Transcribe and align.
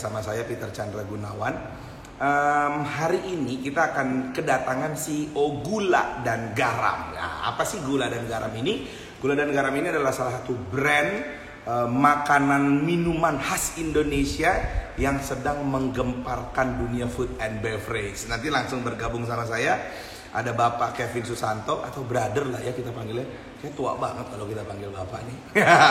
Sama 0.00 0.24
saya 0.24 0.48
Peter 0.48 0.72
Chandra 0.72 1.04
Gunawan. 1.04 1.52
Um, 2.16 2.88
hari 2.88 3.20
ini 3.36 3.60
kita 3.60 3.92
akan 3.92 4.32
kedatangan 4.32 4.96
CEO 4.96 5.60
Gula 5.60 6.24
dan 6.24 6.56
Garam. 6.56 7.12
Nah, 7.12 7.52
apa 7.52 7.68
sih 7.68 7.84
Gula 7.84 8.08
dan 8.08 8.24
Garam 8.24 8.48
ini? 8.56 8.88
Gula 9.20 9.36
dan 9.36 9.52
Garam 9.52 9.76
ini 9.76 9.92
adalah 9.92 10.08
salah 10.08 10.40
satu 10.40 10.56
brand 10.56 11.20
uh, 11.68 11.84
makanan 11.84 12.80
minuman 12.80 13.36
khas 13.36 13.76
Indonesia 13.76 14.56
yang 14.96 15.20
sedang 15.20 15.68
menggemparkan 15.68 16.80
dunia 16.80 17.04
food 17.04 17.36
and 17.36 17.60
beverage. 17.60 18.24
Nanti 18.24 18.48
langsung 18.48 18.80
bergabung 18.80 19.28
sama 19.28 19.44
saya 19.44 19.84
ada 20.30 20.54
Bapak 20.54 20.94
Kevin 20.94 21.26
Susanto 21.26 21.82
atau 21.82 22.06
brother 22.06 22.46
lah 22.46 22.62
ya 22.62 22.70
kita 22.70 22.94
panggilnya. 22.94 23.26
Kayak 23.60 23.74
tua 23.76 23.98
banget 23.98 24.30
kalau 24.30 24.46
kita 24.46 24.62
panggil 24.62 24.88
Bapak 24.94 25.20
nih. 25.26 25.38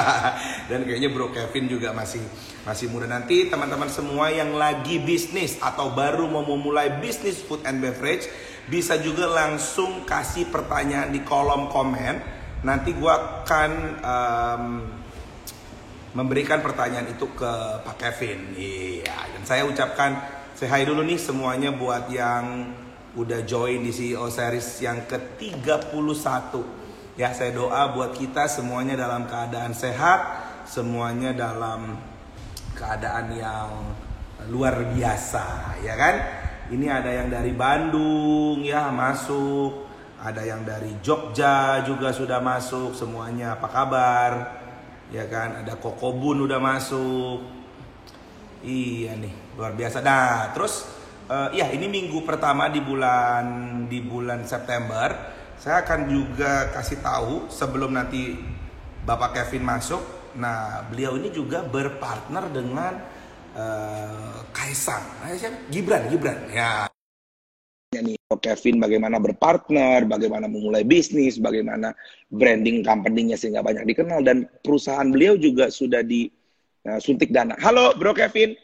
Dan 0.72 0.80
kayaknya 0.88 1.10
Bro 1.12 1.36
Kevin 1.36 1.68
juga 1.68 1.92
masih 1.92 2.23
masih 2.64 2.88
muda. 2.88 3.05
Nanti 3.05 3.52
teman-teman 3.52 3.91
semua 3.91 4.32
yang 4.32 4.55
lagi 4.55 4.98
bisnis 5.04 5.60
atau 5.60 5.91
baru 5.91 6.26
mau 6.32 6.48
memulai 6.48 6.98
bisnis 7.04 7.44
food 7.44 7.68
and 7.68 7.84
beverage 7.84 8.26
bisa 8.72 8.96
juga 9.02 9.27
langsung 9.27 10.08
kasih 10.08 10.48
pertanyaan 10.48 11.12
di 11.12 11.21
kolom 11.21 11.68
komen. 11.68 12.40
Nanti 12.63 12.96
gua 12.96 13.44
akan 13.44 13.71
um, 14.02 14.63
memberikan 16.16 16.63
pertanyaan 16.63 17.12
itu 17.12 17.27
ke 17.35 17.52
Pak 17.85 17.96
Kevin. 18.02 18.55
Iya, 18.55 19.16
dan 19.35 19.44
saya 19.44 19.63
ucapkan 19.68 20.16
saya 20.58 20.84
dulu 20.84 21.05
nih 21.05 21.20
semuanya 21.21 21.71
buat 21.71 22.10
yang 22.12 22.74
udah 23.20 23.44
join 23.44 23.84
di 23.84 23.91
CEO 23.91 24.32
series 24.32 24.80
yang 24.80 25.04
ke-31. 25.04 26.55
Ya, 27.20 27.36
saya 27.36 27.52
doa 27.52 27.91
buat 27.91 28.16
kita 28.16 28.48
semuanya 28.48 28.96
dalam 28.96 29.27
keadaan 29.27 29.76
sehat, 29.76 30.20
semuanya 30.64 31.36
dalam 31.36 32.00
keadaan 32.80 33.36
yang 33.36 33.91
luar 34.48 34.96
biasa, 34.96 35.76
ya 35.84 36.00
kan? 36.00 36.16
Ini 36.72 36.88
ada 36.88 37.12
yang 37.12 37.27
dari 37.27 37.52
Bandung 37.52 38.63
ya 38.63 38.88
masuk, 38.88 39.84
ada 40.24 40.40
yang 40.48 40.63
dari 40.63 40.96
Jogja 41.04 41.84
juga 41.84 42.15
sudah 42.15 42.40
masuk, 42.40 42.96
semuanya 42.96 43.60
apa 43.60 43.68
kabar? 43.68 44.32
Ya 45.12 45.27
kan, 45.27 45.60
ada 45.60 45.76
Kokobun 45.76 46.48
udah 46.48 46.62
masuk. 46.62 47.43
Iya 48.63 49.20
nih, 49.20 49.60
luar 49.60 49.76
biasa. 49.76 49.99
Nah, 49.99 50.55
terus 50.55 50.99
uh, 51.30 51.49
ya 51.54 51.70
ini 51.70 51.85
minggu 51.85 52.26
pertama 52.26 52.68
di 52.68 52.82
bulan 52.82 53.46
di 53.85 54.02
bulan 54.02 54.44
September. 54.44 55.38
Saya 55.60 55.84
akan 55.84 56.08
juga 56.08 56.71
kasih 56.71 57.04
tahu 57.04 57.52
sebelum 57.52 57.94
nanti 57.94 58.36
Bapak 59.04 59.36
Kevin 59.36 59.68
masuk. 59.68 60.02
Nah, 60.40 60.88
beliau 60.88 61.20
ini 61.20 61.36
juga 61.36 61.66
berpartner 61.68 62.48
dengan 62.48 62.94
uh, 63.60 64.40
Kaisang. 64.56 65.03
Gibran, 65.68 66.08
Gibran. 66.08 66.47
Ya. 66.47 66.88
Nih, 67.91 68.16
Kevin 68.40 68.80
bagaimana 68.80 69.19
berpartner, 69.19 70.08
bagaimana 70.08 70.47
memulai 70.47 70.88
bisnis, 70.88 71.41
bagaimana 71.41 71.91
branding 72.31 72.86
company-nya 72.86 73.36
sehingga 73.36 73.66
banyak 73.66 73.84
dikenal 73.84 74.24
dan 74.24 74.47
perusahaan 74.64 75.09
beliau 75.12 75.36
juga 75.36 75.68
sudah 75.68 76.06
di 76.06 76.30
uh, 76.88 77.03
suntik 77.03 77.36
dana. 77.36 77.59
Halo, 77.59 77.97
Bro 78.00 78.16
Kevin. 78.16 78.56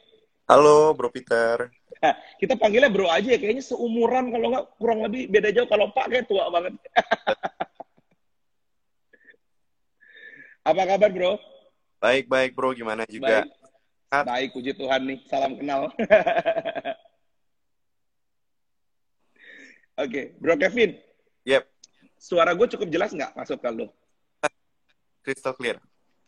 Halo, 0.47 0.95
Bro 0.95 1.11
Peter. 1.11 1.67
Nah, 2.05 2.13
kita 2.37 2.53
panggilnya 2.53 2.93
bro 2.93 3.09
aja 3.09 3.25
ya, 3.25 3.41
kayaknya 3.41 3.65
seumuran 3.65 4.29
kalau 4.29 4.53
nggak 4.53 4.77
kurang 4.77 5.01
lebih 5.01 5.25
beda 5.25 5.49
jauh. 5.49 5.65
Kalau 5.65 5.89
Pak 5.89 6.13
kayak 6.13 6.29
tua 6.29 6.53
banget. 6.53 6.77
Apa 10.69 10.81
kabar 10.85 11.09
bro? 11.09 11.41
Baik, 11.97 12.29
baik 12.29 12.53
bro. 12.53 12.77
Gimana 12.77 13.09
juga? 13.09 13.49
Baik, 14.13 14.25
baik 14.29 14.53
puji 14.53 14.77
Tuhan 14.77 15.01
nih. 15.01 15.17
Salam 15.25 15.57
kenal. 15.57 15.89
Oke, 19.95 20.11
okay. 20.11 20.25
bro 20.37 20.59
Kevin. 20.59 20.99
Yep. 21.47 21.63
Suara 22.19 22.51
gue 22.51 22.67
cukup 22.67 22.91
jelas 22.91 23.15
nggak 23.15 23.31
masuk 23.31 23.63
ke 23.63 23.71
lo? 23.71 23.87
Crystal 25.23 25.55
clear. 25.55 25.79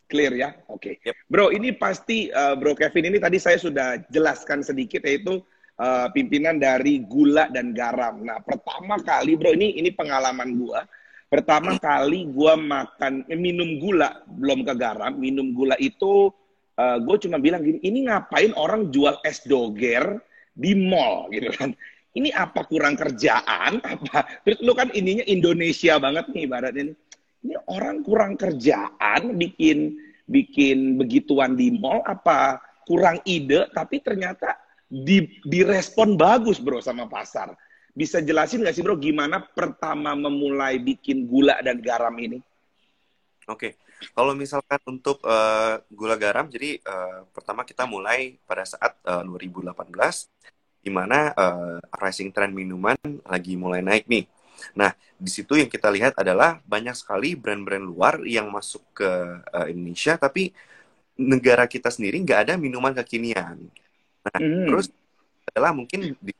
Clear 0.08 0.32
ya, 0.32 0.56
oke. 0.72 0.80
Okay. 0.80 0.94
Yep. 1.04 1.14
Bro, 1.28 1.52
ini 1.52 1.76
pasti 1.76 2.32
uh, 2.32 2.56
Bro 2.56 2.80
Kevin 2.80 3.12
ini 3.12 3.20
tadi 3.20 3.36
saya 3.36 3.60
sudah 3.60 4.00
jelaskan 4.08 4.64
sedikit 4.64 5.04
yaitu 5.04 5.44
uh, 5.78 6.06
pimpinan 6.12 6.58
dari 6.58 7.00
gula 7.06 7.48
dan 7.48 7.72
garam. 7.72 8.22
Nah, 8.26 8.42
pertama 8.42 8.98
kali 9.00 9.38
Bro 9.38 9.54
ini 9.54 9.78
ini 9.78 9.90
pengalaman 9.94 10.58
gua. 10.58 10.82
Pertama 11.28 11.76
kali 11.76 12.28
gua 12.28 12.56
makan 12.56 13.24
eh, 13.28 13.38
minum 13.38 13.78
gula 13.78 14.26
belum 14.26 14.66
ke 14.66 14.74
garam, 14.74 15.14
minum 15.16 15.54
gula 15.54 15.78
itu 15.78 16.28
uh, 16.78 16.98
gue 16.98 17.16
cuma 17.28 17.36
bilang 17.36 17.60
gini, 17.60 17.78
ini 17.84 18.08
ngapain 18.08 18.56
orang 18.56 18.88
jual 18.88 19.20
es 19.26 19.44
doger 19.44 20.18
di 20.56 20.72
mall 20.74 21.28
gitu 21.30 21.52
kan? 21.54 21.70
Ini 22.16 22.32
apa 22.34 22.64
kurang 22.66 22.98
kerjaan 22.98 23.78
apa? 23.84 24.26
Terus 24.42 24.58
lu 24.64 24.72
kan 24.72 24.88
ininya 24.90 25.22
Indonesia 25.28 26.00
banget 26.00 26.32
nih 26.32 26.48
ibarat 26.48 26.74
ini 26.74 26.92
ini 27.44 27.54
orang 27.70 28.02
kurang 28.02 28.34
kerjaan 28.34 29.38
bikin 29.38 29.94
bikin 30.26 30.98
begituan 30.98 31.54
di 31.54 31.72
mall 31.78 32.02
apa 32.02 32.58
kurang 32.84 33.22
ide 33.24 33.70
tapi 33.70 34.02
ternyata 34.02 34.57
di 34.88 35.38
direspon 35.44 36.16
bagus 36.16 36.56
bro 36.58 36.80
sama 36.80 37.04
pasar. 37.06 37.52
Bisa 37.92 38.24
jelasin 38.24 38.64
nggak 38.64 38.74
sih 38.74 38.82
bro 38.82 38.96
gimana 38.96 39.44
pertama 39.44 40.16
memulai 40.16 40.80
bikin 40.80 41.28
gula 41.28 41.60
dan 41.60 41.78
garam 41.84 42.16
ini? 42.16 42.40
Oke. 43.48 43.76
Kalau 44.14 44.30
misalkan 44.30 44.78
untuk 44.86 45.18
uh, 45.26 45.82
gula 45.90 46.14
garam 46.14 46.46
jadi 46.46 46.78
uh, 46.86 47.26
pertama 47.34 47.66
kita 47.66 47.82
mulai 47.82 48.38
pada 48.46 48.62
saat 48.62 48.94
uh, 49.02 49.26
2018 49.26 49.74
di 50.78 50.90
mana 50.94 51.34
uh, 51.34 51.82
rising 51.98 52.30
trend 52.30 52.54
minuman 52.54 52.96
lagi 53.26 53.58
mulai 53.58 53.82
naik 53.82 54.06
nih. 54.06 54.24
Nah, 54.74 54.94
di 55.18 55.30
situ 55.30 55.58
yang 55.58 55.70
kita 55.70 55.90
lihat 55.90 56.14
adalah 56.18 56.62
banyak 56.66 56.94
sekali 56.94 57.34
brand-brand 57.38 57.82
luar 57.82 58.22
yang 58.26 58.50
masuk 58.50 58.82
ke 58.94 59.10
uh, 59.42 59.66
Indonesia, 59.66 60.18
tapi 60.18 60.50
negara 61.18 61.66
kita 61.66 61.90
sendiri 61.90 62.22
nggak 62.22 62.40
ada 62.48 62.54
minuman 62.54 62.94
kekinian. 62.94 63.58
Nah, 64.24 64.38
mm. 64.38 64.66
terus 64.70 64.86
adalah 65.48 65.72
mungkin 65.72 66.14
di 66.18 66.32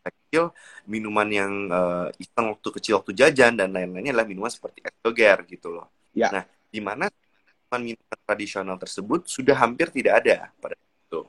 kecil 0.00 0.54
minuman 0.88 1.28
yang 1.28 1.52
uh, 1.68 2.08
iseng 2.16 2.54
waktu 2.54 2.68
kecil 2.80 3.02
waktu 3.02 3.12
jajan 3.12 3.58
dan 3.58 3.70
lain-lainnya 3.70 4.16
adalah 4.16 4.28
minuman 4.28 4.50
seperti 4.52 4.80
es 4.84 4.94
doger 5.02 5.44
gitu 5.46 5.68
loh. 5.74 5.86
Ya. 6.16 6.30
Nah, 6.32 6.44
di 6.70 6.80
mana 6.82 7.06
minuman 7.78 8.18
tradisional 8.26 8.76
tersebut 8.78 9.30
sudah 9.30 9.54
hampir 9.54 9.92
tidak 9.94 10.24
ada 10.24 10.50
pada 10.58 10.74
itu, 10.74 11.22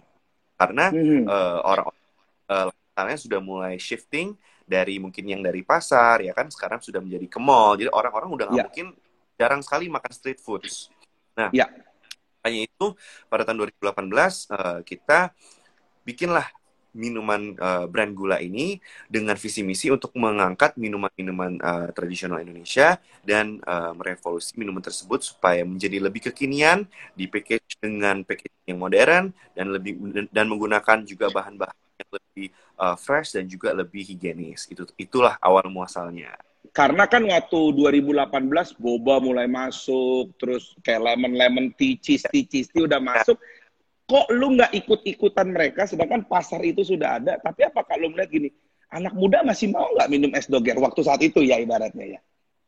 karena 0.57 0.89
mm. 0.89 1.25
uh, 1.29 1.59
orang-orang 1.65 3.15
uh, 3.15 3.19
sudah 3.21 3.39
mulai 3.41 3.77
shifting 3.77 4.33
dari 4.71 4.95
mungkin 5.03 5.27
yang 5.27 5.43
dari 5.43 5.67
pasar 5.67 6.23
ya 6.23 6.31
kan 6.31 6.47
sekarang 6.47 6.79
sudah 6.79 7.03
menjadi 7.03 7.27
ke 7.27 7.39
mall 7.43 7.75
jadi 7.75 7.91
orang-orang 7.91 8.29
udah 8.31 8.45
nggak 8.47 8.57
yeah. 8.57 8.67
mungkin 8.71 8.87
jarang 9.35 9.59
sekali 9.59 9.91
makan 9.91 10.11
street 10.15 10.39
foods 10.39 10.87
nah 11.35 11.51
yeah. 11.51 11.67
hanya 12.47 12.63
itu 12.63 12.87
pada 13.27 13.43
tahun 13.43 13.67
2018 13.67 13.83
uh, 13.83 13.91
eh, 13.91 14.79
kita 14.87 15.35
bikinlah 16.05 16.47
minuman 16.91 17.55
uh, 17.55 17.87
brand 17.87 18.11
gula 18.11 18.37
ini 18.43 18.79
dengan 19.07 19.35
visi 19.39 19.63
misi 19.63 19.87
untuk 19.87 20.11
mengangkat 20.15 20.75
minuman-minuman 20.75 21.59
uh, 21.63 21.87
tradisional 21.95 22.43
Indonesia 22.43 22.99
dan 23.23 23.63
uh, 23.63 23.95
merevolusi 23.95 24.55
minuman 24.59 24.83
tersebut 24.83 25.23
supaya 25.23 25.63
menjadi 25.63 26.03
lebih 26.03 26.31
kekinian, 26.31 26.83
di 27.15 27.31
package 27.31 27.79
dengan 27.79 28.27
packaging 28.27 28.75
yang 28.75 28.79
modern 28.79 29.23
dan 29.55 29.65
lebih 29.71 29.95
dan 30.29 30.45
menggunakan 30.51 31.07
juga 31.07 31.31
bahan-bahan 31.31 31.79
yang 32.03 32.11
lebih 32.11 32.47
uh, 32.75 32.95
fresh 32.99 33.39
dan 33.39 33.47
juga 33.47 33.71
lebih 33.71 34.03
higienis. 34.03 34.67
Itu 34.67 34.83
itulah 34.99 35.39
awal 35.39 35.71
muasalnya. 35.71 36.35
Karena 36.71 37.03
kan 37.03 37.25
waktu 37.27 37.59
2018 37.75 38.79
boba 38.79 39.19
mulai 39.19 39.43
masuk, 39.43 40.31
terus 40.39 40.71
kayak 40.79 41.03
lemon 41.03 41.33
lemon 41.35 41.65
tea, 41.75 41.99
cheese 41.99 42.23
tea, 42.31 42.47
cheese 42.47 42.71
tea 42.71 42.87
udah 42.87 43.01
masuk. 43.01 43.35
Kok 44.11 44.27
lu 44.35 44.59
nggak 44.59 44.75
ikut-ikutan 44.75 45.47
mereka, 45.47 45.87
sedangkan 45.87 46.27
pasar 46.27 46.59
itu 46.67 46.83
sudah 46.83 47.15
ada. 47.23 47.39
Tapi 47.39 47.63
apa 47.63 47.87
kalau 47.87 48.11
melihat 48.11 48.27
gini, 48.27 48.51
anak 48.91 49.15
muda 49.15 49.39
masih 49.39 49.71
mau 49.71 49.87
nggak 49.95 50.11
minum 50.11 50.31
es 50.35 50.51
doger 50.51 50.75
waktu 50.75 50.99
saat 50.99 51.23
itu 51.23 51.39
ya 51.39 51.55
ibaratnya 51.63 52.19
ya? 52.19 52.21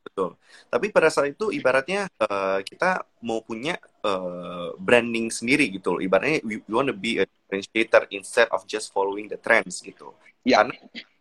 Betul. 0.07 0.39
Tapi 0.71 0.87
pada 0.87 1.11
saat 1.11 1.35
itu 1.35 1.51
ibaratnya 1.51 2.07
uh, 2.23 2.63
kita 2.63 3.03
mau 3.27 3.43
punya 3.43 3.75
uh, 4.07 4.71
branding 4.79 5.27
sendiri 5.27 5.67
gitu. 5.67 5.99
Ibaratnya 5.99 6.39
we, 6.47 6.63
we 6.63 6.73
want 6.75 6.87
to 6.87 6.95
be 6.95 7.19
a 7.19 7.27
differentiator 7.27 8.07
instead 8.15 8.47
of 8.55 8.63
just 8.63 8.95
following 8.95 9.27
the 9.27 9.39
trends 9.39 9.83
gitu. 9.83 10.15
Ya. 10.47 10.63
Karena 10.63 10.75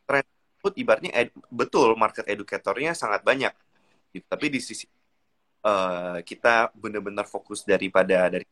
trend 0.06 0.28
itu 0.30 0.68
ibaratnya 0.86 1.10
ed, 1.18 1.34
betul 1.50 1.98
market 1.98 2.30
educatornya 2.30 2.94
sangat 2.94 3.26
banyak. 3.26 3.50
Gitu. 4.14 4.26
Tapi 4.30 4.46
di 4.50 4.60
sisi 4.62 4.86
uh, 5.66 6.22
kita 6.22 6.70
benar-benar 6.74 7.26
fokus 7.26 7.66
daripada 7.66 8.30
dari 8.30 8.46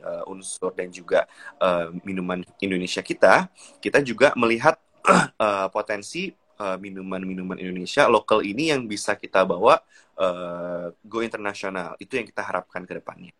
uh, 0.00 0.28
unsur 0.28 0.76
dan 0.76 0.92
juga 0.92 1.24
uh, 1.58 1.88
minuman 2.04 2.44
Indonesia 2.60 3.00
kita, 3.00 3.48
kita 3.80 4.04
juga 4.04 4.36
melihat 4.36 4.76
uh, 5.40 5.68
potensi 5.76 6.32
minuman-minuman 6.60 7.56
uh, 7.56 7.62
Indonesia 7.64 8.04
lokal 8.04 8.44
ini 8.44 8.68
yang 8.68 8.84
bisa 8.84 9.16
kita 9.16 9.48
bawa 9.48 9.80
uh, 10.20 10.92
go 11.00 11.24
internasional. 11.24 11.96
Itu 11.96 12.20
yang 12.20 12.28
kita 12.28 12.44
harapkan 12.44 12.84
ke 12.84 13.00
depannya. 13.00 13.32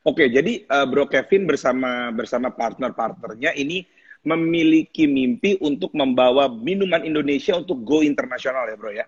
Oke, 0.00 0.32
jadi 0.32 0.64
uh, 0.64 0.88
Bro 0.88 1.12
Kevin 1.12 1.44
bersama 1.44 2.08
bersama 2.16 2.48
partner-partnernya 2.48 3.52
ini 3.60 3.84
memiliki 4.26 5.06
mimpi 5.06 5.54
untuk 5.62 5.94
membawa 5.94 6.50
minuman 6.50 7.06
Indonesia 7.06 7.54
untuk 7.54 7.86
go 7.86 8.02
internasional 8.02 8.66
ya 8.66 8.74
bro 8.74 8.90
ya. 8.90 9.06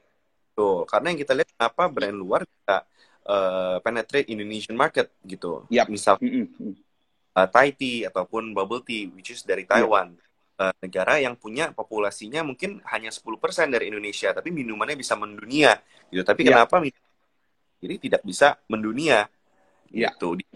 Tuh, 0.54 0.86
karena 0.86 1.10
yang 1.10 1.18
kita 1.18 1.32
lihat 1.34 1.50
kenapa 1.54 1.82
brand 1.90 2.14
luar 2.14 2.46
bisa 2.46 2.86
uh, 3.28 3.76
penetrate 3.84 4.32
Indonesian 4.32 4.74
market 4.74 5.12
gitu. 5.22 5.68
Yep. 5.68 5.86
Misal 5.92 6.16
Mm 6.18 6.48
-mm. 6.48 6.72
uh, 7.36 7.46
Thai 7.46 7.76
tea 7.76 8.08
ataupun 8.08 8.56
bubble 8.56 8.82
tea 8.82 9.12
which 9.12 9.30
is 9.36 9.44
dari 9.44 9.68
Taiwan. 9.68 10.16
Yep. 10.16 10.26
Uh, 10.58 10.74
negara 10.82 11.22
yang 11.22 11.38
punya 11.38 11.70
populasinya 11.70 12.42
mungkin 12.42 12.82
hanya 12.90 13.14
10% 13.14 13.22
dari 13.70 13.94
Indonesia 13.94 14.34
tapi 14.34 14.50
minumannya 14.50 14.98
bisa 14.98 15.14
mendunia 15.14 15.78
gitu. 16.10 16.26
Tapi 16.26 16.42
yep. 16.42 16.50
kenapa 16.50 16.82
jadi 17.78 17.94
tidak 18.02 18.22
bisa 18.26 18.58
mendunia? 18.66 19.30
Yep. 19.94 20.18
Gitu. 20.18 20.28
Di 20.42 20.46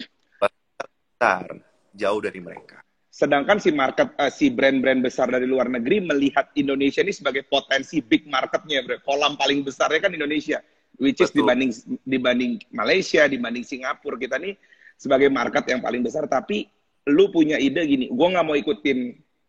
besar 0.42 1.46
jauh 1.94 2.20
dari 2.24 2.40
mereka. 2.42 2.82
Sedangkan 3.12 3.60
si 3.60 3.68
market 3.70 4.16
uh, 4.16 4.32
si 4.32 4.48
brand-brand 4.48 5.04
besar 5.04 5.28
dari 5.28 5.44
luar 5.44 5.68
negeri 5.68 6.00
melihat 6.00 6.48
Indonesia 6.56 7.04
ini 7.04 7.12
sebagai 7.12 7.44
potensi 7.44 8.00
big 8.00 8.24
marketnya, 8.24 8.80
bro. 8.82 8.98
Kolam 9.04 9.36
paling 9.36 9.60
besarnya 9.60 10.00
kan 10.00 10.16
Indonesia, 10.16 10.64
which 10.98 11.20
is 11.20 11.30
Betul. 11.30 11.46
dibanding 11.46 11.70
dibanding 12.04 12.52
Malaysia, 12.74 13.24
dibanding 13.30 13.64
Singapura 13.64 14.16
kita 14.20 14.36
nih 14.36 14.56
sebagai 14.98 15.28
market 15.32 15.64
yang 15.68 15.80
paling 15.80 16.02
besar. 16.04 16.28
Tapi 16.28 16.68
lu 17.08 17.30
punya 17.34 17.58
ide 17.58 17.82
gini, 17.86 18.06
gue 18.10 18.28
nggak 18.28 18.44
mau 18.46 18.54
ikutin 18.54 18.98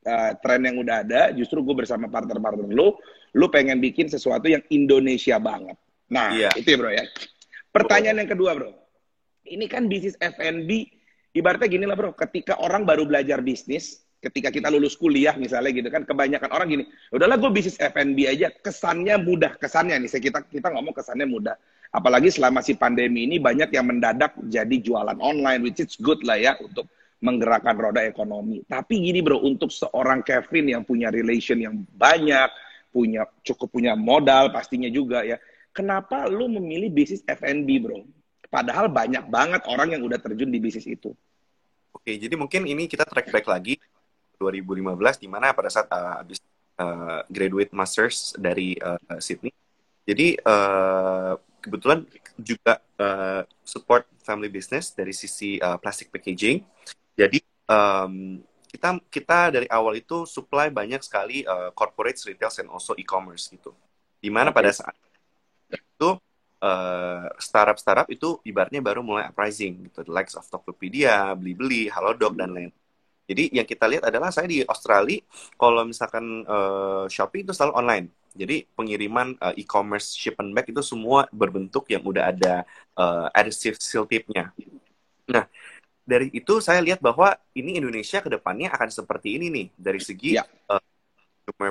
uh, 0.07 0.31
tren 0.41 0.61
yang 0.65 0.81
udah 0.81 1.05
ada, 1.05 1.21
justru 1.35 1.61
gue 1.61 1.75
bersama 1.85 2.09
partner-partner 2.09 2.65
lu, 2.69 2.97
lu 3.37 3.45
pengen 3.53 3.77
bikin 3.77 4.09
sesuatu 4.09 4.49
yang 4.49 4.63
Indonesia 4.73 5.37
banget. 5.37 5.77
Nah, 6.09 6.33
yeah. 6.33 6.53
itu 6.57 6.73
ya 6.73 6.77
bro 6.77 6.91
ya. 6.93 7.05
Pertanyaan 7.73 8.25
yang 8.25 8.29
kedua 8.29 8.57
bro, 8.57 8.73
ini 9.45 9.65
kan 9.69 9.85
bisnis 9.85 10.17
F&B 10.17 10.69
ibaratnya 11.33 11.67
gini 11.67 11.85
lah 11.89 11.97
bro, 11.97 12.13
ketika 12.13 12.57
orang 12.61 12.85
baru 12.85 13.09
belajar 13.09 13.41
bisnis, 13.41 14.02
ketika 14.23 14.47
kita 14.47 14.71
lulus 14.71 14.95
kuliah 14.95 15.35
misalnya 15.35 15.75
gitu 15.75 15.89
kan, 15.91 16.07
kebanyakan 16.07 16.49
orang 16.55 16.67
gini, 16.71 16.83
udahlah 17.11 17.35
gue 17.35 17.51
bisnis 17.51 17.75
F&B 17.75 18.23
aja, 18.23 18.47
kesannya 18.55 19.19
mudah, 19.19 19.59
kesannya 19.59 19.99
nih, 19.99 20.07
kita 20.07 20.39
kita 20.47 20.67
ngomong 20.71 20.95
kesannya 20.95 21.27
mudah. 21.27 21.59
Apalagi 21.93 22.31
selama 22.31 22.63
si 22.63 22.73
pandemi 22.73 23.27
ini 23.27 23.37
banyak 23.37 23.69
yang 23.69 23.85
mendadak 23.85 24.33
jadi 24.47 24.75
jualan 24.81 25.19
online, 25.19 25.61
which 25.61 25.83
is 25.83 25.93
good 25.99 26.23
lah 26.23 26.39
ya 26.39 26.55
untuk 26.57 26.87
menggerakkan 27.21 27.75
roda 27.75 28.01
ekonomi. 28.01 28.63
Tapi 28.65 29.03
gini 29.03 29.19
bro, 29.19 29.43
untuk 29.43 29.69
seorang 29.69 30.23
Kevin 30.23 30.73
yang 30.73 30.83
punya 30.87 31.11
relation 31.11 31.59
yang 31.59 31.83
banyak, 31.93 32.49
punya 32.89 33.27
cukup 33.45 33.69
punya 33.69 33.93
modal 33.93 34.49
pastinya 34.49 34.87
juga 34.87 35.21
ya, 35.21 35.37
kenapa 35.75 36.25
lu 36.31 36.47
memilih 36.47 36.89
bisnis 36.89 37.21
F&B 37.27 37.69
bro? 37.83 38.01
Padahal 38.47 38.89
banyak 38.89 39.29
banget 39.29 39.61
orang 39.69 39.93
yang 39.93 40.01
udah 40.05 40.17
terjun 40.17 40.49
di 40.49 40.57
bisnis 40.61 40.85
itu. 40.85 41.13
Oke, 41.93 42.17
jadi 42.17 42.33
mungkin 42.33 42.65
ini 42.65 42.89
kita 42.89 43.05
track 43.05 43.29
back 43.29 43.47
lagi 43.47 43.77
2015 44.37 45.23
di 45.23 45.27
mana 45.29 45.53
pada 45.53 45.69
saat 45.69 45.87
uh, 45.89 46.21
habis 46.21 46.39
uh, 46.79 47.21
graduate 47.29 47.71
masters 47.73 48.33
dari 48.37 48.77
uh, 48.79 49.19
Sydney. 49.21 49.53
Jadi 50.03 50.35
uh, 50.43 51.39
kebetulan 51.63 52.03
juga 52.35 52.83
uh, 52.99 53.41
support 53.63 54.03
family 54.19 54.51
business 54.51 54.91
dari 54.91 55.15
sisi 55.15 55.55
uh, 55.63 55.79
plastic 55.79 56.11
packaging. 56.11 56.59
Jadi 57.15 57.39
um, 57.71 58.43
kita 58.67 58.99
kita 59.07 59.39
dari 59.53 59.67
awal 59.69 60.01
itu 60.01 60.25
supply 60.25 60.73
banyak 60.73 60.99
sekali 61.05 61.45
uh, 61.45 61.69
corporate, 61.71 62.19
retail, 62.25 62.51
and 62.59 62.69
also 62.73 62.97
e-commerce 62.99 63.47
gitu. 63.53 63.71
Di 64.17 64.33
mana 64.33 64.49
okay. 64.49 64.57
pada 64.59 64.71
saat 64.73 64.95
itu 65.71 66.09
uh, 66.63 67.27
startup-startup 67.37 68.09
itu 68.09 68.41
ibaratnya 68.43 68.81
baru 68.81 69.05
mulai 69.05 69.29
uprising 69.29 69.87
gitu, 69.87 70.03
the 70.03 70.13
likes 70.13 70.33
of 70.33 70.43
Tokopedia, 70.49 71.31
Blibli, 71.37 71.87
Halodoc 71.87 72.33
dan 72.33 72.49
lain. 72.51 72.71
Jadi 73.23 73.55
yang 73.55 73.63
kita 73.63 73.87
lihat 73.87 74.03
adalah 74.07 74.29
saya 74.35 74.47
di 74.51 74.59
Australia, 74.67 75.23
kalau 75.55 75.87
misalkan 75.87 76.43
uh, 76.43 77.07
Shopee 77.07 77.47
itu 77.47 77.55
selalu 77.55 77.73
online. 77.79 78.05
Jadi 78.33 78.65
pengiriman 78.73 79.37
uh, 79.37 79.53
e-commerce 79.53 80.17
shipment 80.17 80.51
bag 80.57 80.67
itu 80.73 80.81
semua 80.81 81.29
berbentuk 81.29 81.85
yang 81.87 82.01
udah 82.01 82.33
ada 82.33 82.65
uh, 82.97 83.29
adhesive 83.31 83.77
seal 83.77 84.09
tape-nya. 84.09 84.49
Nah, 85.29 85.45
dari 86.03 86.27
itu 86.33 86.59
saya 86.59 86.83
lihat 86.83 86.99
bahwa 86.99 87.31
ini 87.55 87.79
Indonesia 87.79 88.19
ke 88.19 88.27
depannya 88.27 88.73
akan 88.73 88.89
seperti 88.91 89.39
ini 89.39 89.47
nih 89.53 89.67
dari 89.77 90.01
segi 90.01 90.35
ya. 90.35 90.43
uh, 90.67 90.81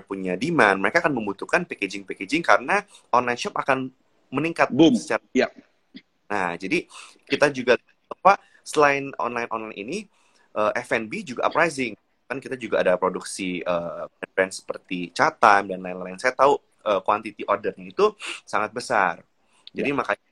punya 0.06 0.38
demand, 0.38 0.80
mereka 0.80 1.04
akan 1.04 1.16
membutuhkan 1.16 1.64
packaging-packaging 1.64 2.44
karena 2.44 2.84
online 3.12 3.40
shop 3.40 3.56
akan 3.56 3.92
meningkat 4.32 4.72
boom 4.72 4.96
secara 4.96 5.20
ya. 5.36 5.48
Nah, 6.28 6.56
jadi 6.56 6.88
kita 7.28 7.52
juga 7.52 7.76
apa 8.08 8.40
selain 8.64 9.12
online-online 9.20 9.76
ini 9.76 9.98
uh, 10.56 10.72
F&B 10.76 11.12
juga 11.24 11.48
uprising. 11.48 11.96
Kan 12.28 12.40
kita 12.40 12.56
juga 12.56 12.80
ada 12.80 12.96
produksi 12.96 13.60
uh, 13.64 14.08
brand 14.32 14.52
seperti 14.52 15.12
Chatham 15.12 15.68
dan 15.68 15.80
lain-lain. 15.84 16.16
Saya 16.16 16.32
tahu 16.32 16.56
uh, 16.86 17.00
quantity 17.04 17.44
ordernya 17.44 17.92
itu 17.92 18.12
sangat 18.44 18.72
besar. 18.72 19.20
Jadi 19.72 19.90
ya. 19.90 19.96
makanya 19.96 20.28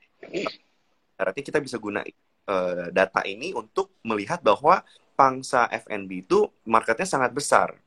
berarti 1.17 1.41
kita 1.45 1.61
bisa 1.61 1.77
guna 1.77 2.01
uh, 2.49 2.89
data 2.89 3.21
ini 3.25 3.53
untuk 3.53 3.93
melihat 4.01 4.41
bahwa 4.41 4.81
pangsa 5.13 5.69
F&B 5.69 6.25
itu 6.25 6.49
marketnya 6.65 7.05
sangat 7.05 7.31
besar. 7.33 7.77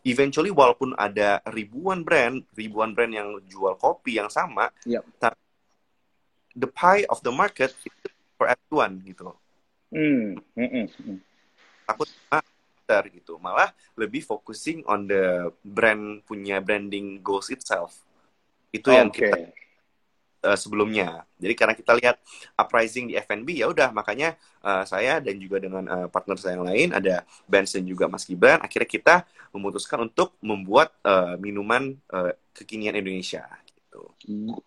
Eventually 0.00 0.48
walaupun 0.48 0.96
ada 0.96 1.44
ribuan 1.52 2.00
brand, 2.00 2.40
ribuan 2.56 2.96
brand 2.96 3.12
yang 3.12 3.28
jual 3.46 3.76
kopi 3.76 4.16
yang 4.16 4.32
sama, 4.32 4.72
yep. 4.88 5.04
tapi 5.20 5.36
the 6.56 6.66
pie 6.66 7.04
of 7.12 7.20
the 7.20 7.30
market 7.30 7.76
for 8.40 8.48
everyone 8.48 9.04
gitu 9.04 9.28
loh. 9.30 9.36
Hmm. 9.92 10.40
Mm 10.56 10.68
-mm. 10.88 11.20
Takut 11.96 12.10
gitu, 13.06 13.38
malah 13.38 13.70
lebih 13.94 14.18
focusing 14.26 14.82
on 14.90 15.06
the 15.06 15.54
brand 15.62 16.26
punya 16.26 16.58
branding 16.58 17.22
goals 17.22 17.46
itself. 17.54 17.94
Itu 18.74 18.90
yang 18.90 19.14
okay. 19.14 19.30
kita 19.30 19.38
uh, 20.50 20.58
sebelumnya. 20.58 21.22
Jadi 21.38 21.54
karena 21.54 21.74
kita 21.78 21.94
lihat 21.94 22.18
uprising 22.58 23.06
di 23.06 23.14
F&B 23.14 23.62
ya 23.62 23.70
udah 23.70 23.94
makanya 23.94 24.34
uh, 24.66 24.82
saya 24.82 25.22
dan 25.22 25.38
juga 25.38 25.62
dengan 25.62 25.86
uh, 25.86 26.06
partner 26.10 26.34
saya 26.34 26.58
yang 26.58 26.66
lain 26.66 26.88
ada 26.90 27.22
Benson 27.46 27.86
juga 27.86 28.10
Mas 28.10 28.26
Gibran 28.26 28.58
akhirnya 28.58 28.90
kita 28.90 29.14
memutuskan 29.54 30.10
untuk 30.10 30.34
membuat 30.42 30.90
uh, 31.06 31.38
minuman 31.38 31.94
uh, 32.10 32.34
kekinian 32.50 32.98
Indonesia 32.98 33.46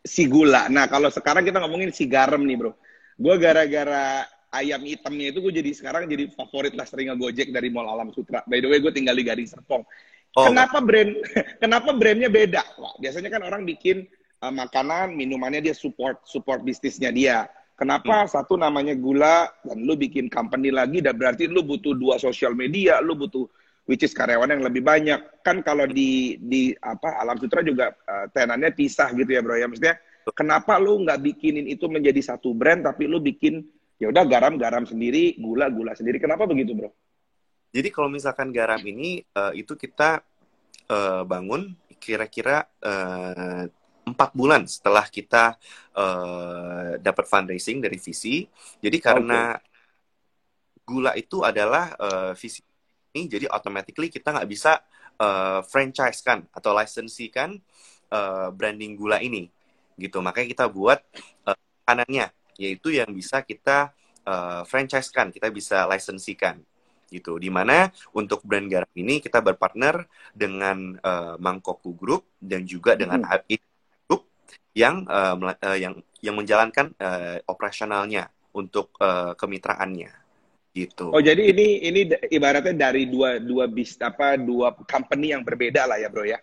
si 0.03 0.27
gula. 0.27 0.67
Nah, 0.67 0.89
kalau 0.91 1.07
sekarang 1.07 1.45
kita 1.45 1.61
ngomongin 1.63 1.93
si 1.95 2.05
garam 2.09 2.41
nih, 2.43 2.57
Bro. 2.59 2.71
Gue 3.15 3.35
gara-gara 3.37 4.25
ayam 4.53 4.85
hitamnya 4.85 5.33
itu 5.33 5.41
gue 5.41 5.53
jadi 5.59 5.71
sekarang 5.73 6.05
jadi 6.05 6.29
favorit 6.29 6.77
lah 6.77 6.85
sering 6.85 7.09
ngegojek 7.09 7.49
dari 7.49 7.73
Mall 7.73 7.89
Alam 7.89 8.13
Sutra. 8.13 8.45
By 8.45 8.61
the 8.61 8.69
way, 8.69 8.77
gue 8.77 8.93
tinggal 8.93 9.17
di 9.17 9.25
Gading 9.25 9.49
Serpong. 9.49 9.81
Oh, 10.33 10.49
kenapa 10.49 10.81
brand 10.81 11.13
kenapa 11.63 11.89
brandnya 11.93 12.29
beda? 12.29 12.61
Wah, 12.77 12.93
biasanya 13.01 13.33
kan 13.33 13.41
orang 13.41 13.65
bikin 13.65 14.05
uh, 14.45 14.53
makanan, 14.53 15.17
minumannya 15.17 15.65
dia 15.65 15.75
support 15.75 16.21
support 16.29 16.61
bisnisnya 16.61 17.09
dia. 17.09 17.49
Kenapa 17.73 18.23
hmm. 18.23 18.29
satu 18.29 18.53
namanya 18.53 18.93
gula 18.93 19.49
dan 19.65 19.81
lu 19.81 19.97
bikin 19.97 20.29
company 20.29 20.69
lagi 20.69 21.01
dan 21.01 21.17
berarti 21.17 21.49
lu 21.49 21.65
butuh 21.65 21.97
dua 21.97 22.21
sosial 22.21 22.53
media, 22.53 23.01
lu 23.01 23.17
butuh 23.17 23.49
which 23.89 24.05
is 24.05 24.13
karyawan 24.13 24.53
yang 24.53 24.61
lebih 24.61 24.85
banyak. 24.85 25.17
Kan 25.41 25.65
kalau 25.65 25.89
di 25.89 26.37
di 26.37 26.69
apa 26.77 27.17
Alam 27.17 27.41
Sutra 27.41 27.65
juga 27.65 27.89
uh, 28.05 28.29
tenannya 28.29 28.73
pisah 28.77 29.09
gitu 29.17 29.33
ya, 29.33 29.41
Bro 29.41 29.57
ya. 29.57 29.65
Maksudnya 29.65 29.97
kenapa 30.31 30.79
lu 30.79 31.01
nggak 31.03 31.19
bikinin 31.19 31.67
itu 31.67 31.89
menjadi 31.91 32.21
satu 32.23 32.55
brand 32.55 32.85
tapi 32.85 33.09
lu 33.09 33.19
bikin 33.19 33.65
ya 34.01 34.09
udah 34.09 34.23
garam-garam 34.25 34.83
sendiri, 34.85 35.37
gula-gula 35.37 35.93
sendiri. 35.93 36.17
Kenapa 36.21 36.49
begitu, 36.49 36.73
Bro? 36.77 36.89
Jadi 37.73 37.89
kalau 37.89 38.09
misalkan 38.09 38.53
garam 38.53 38.81
ini 38.85 39.25
uh, 39.33 39.49
itu 39.57 39.73
kita 39.73 40.21
uh, 40.89 41.23
bangun 41.25 41.73
kira-kira 41.97 42.67
empat 44.03 44.29
uh, 44.29 44.35
bulan 44.35 44.67
setelah 44.69 45.07
kita 45.09 45.57
uh, 45.97 46.99
dapat 47.01 47.25
fundraising 47.25 47.81
dari 47.81 47.97
visi. 47.97 48.45
Jadi 48.77 48.97
karena 49.01 49.57
okay. 49.57 50.85
gula 50.85 51.11
itu 51.17 51.41
adalah 51.41 51.97
uh, 51.97 52.31
visi 52.37 52.61
ini 53.13 53.29
jadi 53.29 53.45
automatically 53.53 54.09
kita 54.09 54.33
nggak 54.33 54.49
bisa 54.49 54.81
uh, 55.21 55.61
franchise 55.63 56.25
kan 56.25 56.43
atau 56.49 56.73
lisensi 56.73 57.29
kan 57.29 57.53
uh, 58.09 58.49
branding 58.49 58.97
gula 58.97 59.21
ini 59.21 59.47
gitu 60.01 60.19
makanya 60.25 60.49
kita 60.49 60.65
buat 60.65 60.99
uh, 61.45 61.57
kanannya 61.85 62.33
yaitu 62.57 62.93
yang 62.93 63.09
bisa 63.11 63.41
kita 63.41 63.91
uh, 64.27 64.61
franchise 64.67 65.09
kan 65.09 65.29
kita 65.29 65.49
bisa 65.49 65.85
lisensikan 65.89 66.59
gitu 67.13 67.37
di 67.37 67.53
mana 67.53 67.93
untuk 68.17 68.41
brand 68.41 68.65
garam 68.65 68.89
ini 68.97 69.21
kita 69.21 69.37
berpartner 69.45 70.09
dengan 70.33 70.97
uh, 70.97 71.37
Mangkoku 71.37 71.93
Group 71.93 72.25
dan 72.41 72.65
juga 72.65 72.97
dengan 72.97 73.21
hmm. 73.21 73.53
Group 74.09 74.25
yang 74.73 75.05
uh, 75.05 75.37
uh, 75.37 75.77
yang 75.77 76.01
yang 76.25 76.33
menjalankan 76.33 76.97
uh, 76.97 77.37
operasionalnya 77.45 78.33
untuk 78.57 78.97
uh, 78.97 79.37
kemitraannya 79.37 80.09
gitu. 80.73 81.13
Oh 81.13 81.21
jadi 81.21 81.53
ini 81.53 81.85
ini 81.85 82.01
ibaratnya 82.33 82.73
dari 82.73 83.05
dua 83.05 83.37
dua 83.37 83.69
bis 83.69 83.93
apa 84.01 84.33
dua 84.41 84.73
company 84.89 85.29
yang 85.37 85.45
berbeda 85.45 85.85
lah 85.85 86.01
ya 86.01 86.09
bro 86.09 86.25
ya? 86.25 86.41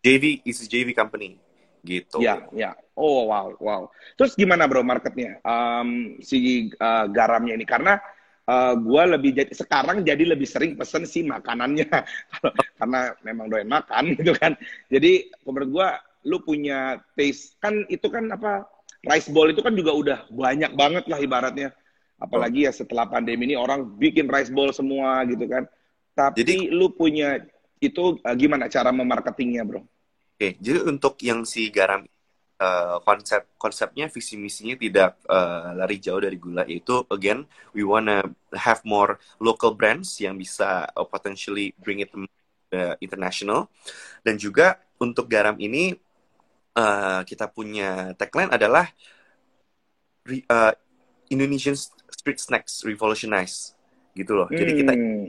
JV 0.00 0.40
is 0.48 0.64
JV 0.64 0.96
company 0.96 1.36
gitu. 1.84 2.20
Ya 2.20 2.46
ya. 2.52 2.76
Oh 2.94 3.28
wow 3.28 3.56
wow. 3.58 3.88
Terus 4.16 4.36
gimana 4.36 4.68
bro 4.68 4.84
marketnya 4.84 5.40
um, 5.44 6.20
si 6.20 6.68
uh, 6.76 7.06
garamnya 7.08 7.56
ini 7.56 7.64
karena 7.64 7.96
uh, 8.50 8.74
gue 8.76 9.02
lebih 9.16 9.30
jadi 9.36 9.52
sekarang 9.54 10.02
jadi 10.02 10.24
lebih 10.34 10.48
sering 10.48 10.74
pesen 10.74 11.06
sih 11.06 11.22
makanannya 11.22 11.88
karena 12.78 13.00
memang 13.24 13.46
doyan 13.48 13.70
makan 13.70 14.12
gitu 14.18 14.32
kan. 14.36 14.58
Jadi 14.90 15.30
menurut 15.46 15.68
gue 15.70 15.88
lu 16.28 16.38
punya 16.44 17.00
taste 17.16 17.56
kan 17.62 17.88
itu 17.88 18.06
kan 18.12 18.28
apa 18.28 18.68
rice 19.08 19.32
bowl 19.32 19.48
itu 19.48 19.64
kan 19.64 19.72
juga 19.72 19.92
udah 19.96 20.18
banyak 20.28 20.72
banget 20.76 21.04
lah 21.08 21.18
ibaratnya. 21.20 21.70
Apalagi 22.20 22.68
ya 22.68 22.72
setelah 22.76 23.08
pandemi 23.08 23.48
ini 23.48 23.56
orang 23.56 23.96
bikin 23.96 24.28
rice 24.28 24.52
bowl 24.52 24.68
semua 24.76 25.24
gitu 25.24 25.48
kan. 25.48 25.64
Tapi 26.12 26.44
jadi, 26.44 26.68
lu 26.68 26.92
punya 26.92 27.40
itu 27.80 28.20
uh, 28.20 28.36
gimana 28.36 28.68
cara 28.68 28.92
memarketingnya, 28.92 29.64
bro? 29.64 29.80
Oke, 30.40 30.56
jadi 30.56 30.88
untuk 30.88 31.20
yang 31.20 31.44
si 31.44 31.68
garam 31.68 32.00
uh, 32.56 32.96
konsep 33.04 33.44
konsepnya 33.60 34.08
visi 34.08 34.40
misinya 34.40 34.72
tidak 34.72 35.20
uh, 35.28 35.76
lari 35.76 36.00
jauh 36.00 36.16
dari 36.16 36.40
gula 36.40 36.64
yaitu 36.64 37.04
again 37.12 37.44
we 37.76 37.84
wanna 37.84 38.24
have 38.56 38.80
more 38.88 39.20
local 39.36 39.76
brands 39.76 40.16
yang 40.16 40.40
bisa 40.40 40.88
uh, 40.96 41.04
potentially 41.04 41.76
bring 41.76 42.00
it 42.00 42.08
to 42.08 42.24
uh, 42.72 42.96
international 43.04 43.68
dan 44.24 44.40
juga 44.40 44.80
untuk 44.96 45.28
garam 45.28 45.60
ini 45.60 45.92
uh, 46.72 47.20
kita 47.28 47.44
punya 47.52 48.16
tagline 48.16 48.48
adalah 48.48 48.88
uh, 50.24 50.72
Indonesian 51.28 51.76
street 52.08 52.40
snacks 52.40 52.80
revolutionize 52.88 53.76
gitu 54.16 54.32
loh. 54.32 54.48
Hmm. 54.48 54.56
Jadi 54.56 54.72
kita 54.72 54.92
hmm. 54.96 55.28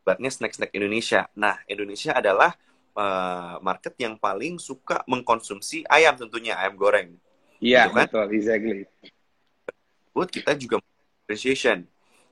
buatnya 0.00 0.30
snack-snack 0.32 0.72
Indonesia. 0.72 1.28
Nah, 1.36 1.60
Indonesia 1.68 2.16
adalah 2.16 2.56
uh, 2.94 3.58
market 3.60 3.94
yang 3.98 4.14
paling 4.18 4.56
suka 4.58 5.02
mengkonsumsi 5.10 5.84
ayam 5.90 6.14
tentunya 6.14 6.56
ayam 6.58 6.74
goreng. 6.78 7.14
Iya, 7.62 7.90
gitu 7.90 7.94
kan? 7.94 8.06
betul, 8.06 8.26
exactly. 8.34 8.80
Buat 10.14 10.28
kita 10.30 10.52
juga 10.54 10.78
appreciation, 11.26 11.86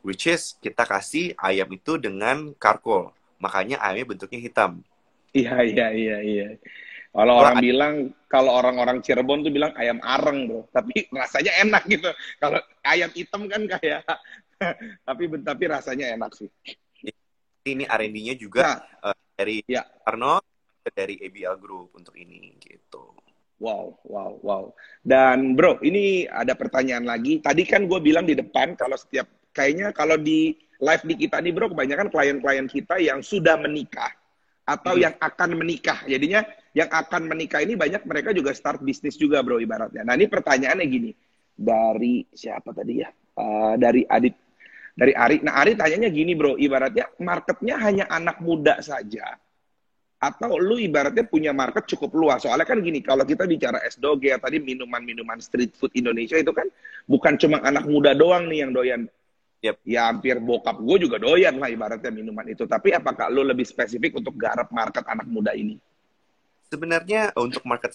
which 0.07 0.27
is 0.31 0.55
kita 0.63 0.87
kasih 0.87 1.35
ayam 1.39 1.69
itu 1.71 1.99
dengan 1.99 2.55
karkol. 2.59 3.11
Makanya 3.43 3.83
ayamnya 3.83 4.15
bentuknya 4.15 4.39
hitam. 4.39 4.73
Iya, 5.33 5.65
iya, 5.65 5.87
iya, 5.91 6.17
iya. 6.23 6.49
Kalau 7.13 7.45
orang 7.45 7.61
bilang, 7.61 7.95
kalau 8.25 8.57
orang-orang 8.57 9.05
Cirebon 9.05 9.45
tuh 9.45 9.53
bilang 9.53 9.73
ayam 9.77 10.01
areng, 10.01 10.49
bro. 10.49 10.61
Tapi 10.73 11.09
rasanya 11.13 11.53
enak 11.61 11.83
gitu. 11.89 12.09
Kalau 12.41 12.61
ayam 12.85 13.11
hitam 13.13 13.43
kan 13.53 13.63
kayak, 13.69 14.01
tapi 15.09 15.23
tapi 15.45 15.65
rasanya 15.69 16.13
enak 16.17 16.33
sih. 16.33 16.49
Ini 17.63 17.85
R&D-nya 17.87 18.35
juga 18.35 18.65
nah, 18.65 19.13
uh, 19.13 19.17
dari 19.37 19.63
ya. 19.69 19.87
Arno, 20.03 20.42
dari 20.91 21.15
ABL 21.23 21.63
Group 21.63 21.95
untuk 21.95 22.19
ini 22.19 22.59
gitu. 22.59 23.15
Wow, 23.63 24.03
wow, 24.03 24.43
wow. 24.43 24.65
Dan 25.07 25.55
bro, 25.55 25.79
ini 25.87 26.27
ada 26.27 26.59
pertanyaan 26.59 27.07
lagi. 27.07 27.39
Tadi 27.39 27.63
kan 27.63 27.87
gue 27.87 28.03
bilang 28.03 28.27
di 28.27 28.35
depan 28.35 28.75
kalau 28.75 28.99
setiap 28.99 29.31
kayaknya 29.55 29.95
kalau 29.95 30.19
di 30.19 30.59
live 30.83 31.05
di 31.07 31.15
kita 31.15 31.39
nih 31.39 31.55
bro, 31.55 31.71
kebanyakan 31.71 32.11
klien-klien 32.11 32.67
kita 32.67 32.99
yang 32.99 33.23
sudah 33.23 33.55
menikah 33.55 34.11
atau 34.67 34.99
hmm. 34.99 35.03
yang 35.07 35.15
akan 35.23 35.51
menikah. 35.55 36.03
Jadinya 36.11 36.43
yang 36.75 36.91
akan 36.91 37.31
menikah 37.31 37.63
ini 37.63 37.79
banyak 37.79 38.03
mereka 38.03 38.35
juga 38.35 38.51
start 38.51 38.83
bisnis 38.83 39.15
juga 39.15 39.39
bro 39.47 39.63
ibaratnya. 39.63 40.03
Nah 40.03 40.19
ini 40.19 40.27
pertanyaannya 40.27 40.87
gini 40.91 41.11
dari 41.55 42.27
siapa 42.35 42.75
tadi 42.75 42.99
ya? 42.99 43.15
Uh, 43.39 43.79
dari 43.79 44.03
Adit 44.11 44.35
dari 44.99 45.15
Ari. 45.15 45.39
Nah 45.47 45.63
Ari 45.63 45.79
tanyanya 45.79 46.11
gini 46.11 46.35
bro, 46.35 46.59
ibaratnya 46.59 47.15
marketnya 47.23 47.79
hanya 47.79 48.05
anak 48.11 48.43
muda 48.43 48.83
saja 48.83 49.39
atau 50.23 50.55
lu 50.55 50.79
ibaratnya 50.79 51.27
punya 51.27 51.51
market 51.51 51.83
cukup 51.91 52.15
luas. 52.15 52.47
Soalnya 52.47 52.63
kan 52.63 52.79
gini, 52.79 53.03
kalau 53.03 53.27
kita 53.27 53.43
bicara 53.43 53.83
es 53.83 53.99
doge 53.99 54.31
ya 54.31 54.39
tadi 54.39 54.63
minuman-minuman 54.63 55.43
street 55.43 55.75
food 55.75 55.91
Indonesia 55.99 56.39
itu 56.39 56.55
kan 56.55 56.71
bukan 57.11 57.35
cuma 57.43 57.59
anak 57.67 57.91
muda 57.91 58.15
doang 58.15 58.47
nih 58.47 58.63
yang 58.63 58.71
doyan. 58.71 59.03
Yep. 59.63 59.77
Ya 59.83 60.07
hampir 60.07 60.39
bokap 60.39 60.79
gue 60.79 60.97
juga 61.11 61.19
doyan 61.19 61.59
lah 61.59 61.67
ibaratnya 61.67 62.15
minuman 62.15 62.47
itu. 62.47 62.63
Tapi 62.71 62.95
apakah 62.95 63.27
lu 63.35 63.43
lebih 63.43 63.67
spesifik 63.67 64.23
untuk 64.23 64.39
garap 64.39 64.71
market 64.71 65.03
anak 65.11 65.27
muda 65.27 65.51
ini? 65.59 65.75
sebenarnya 66.73 67.37
untuk 67.37 67.61
market 67.69 67.93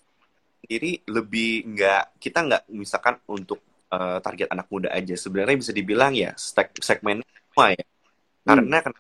sendiri 0.62 1.01
lebih 1.10 1.65
nggak 1.74 2.22
kita 2.22 2.46
nggak 2.46 2.63
misalkan 2.69 3.17
untuk 3.25 3.57
uh, 3.89 4.22
target 4.22 4.53
anak 4.53 4.69
muda 4.69 4.93
aja 4.93 5.17
sebenarnya 5.17 5.57
bisa 5.57 5.74
dibilang 5.74 6.13
ya 6.13 6.38
segmen 6.77 7.25
semua 7.25 7.74
ya 7.74 7.81
hmm. 7.81 8.46
karena 8.46 8.77
kan 8.86 8.93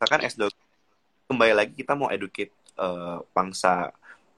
misalkan 0.00 0.20
S2 0.24 0.42
kembali 1.24 1.52
lagi 1.56 1.72
kita 1.72 1.96
mau 1.96 2.08
educate 2.12 2.52
uh, 2.76 3.22
bangsa 3.32 3.90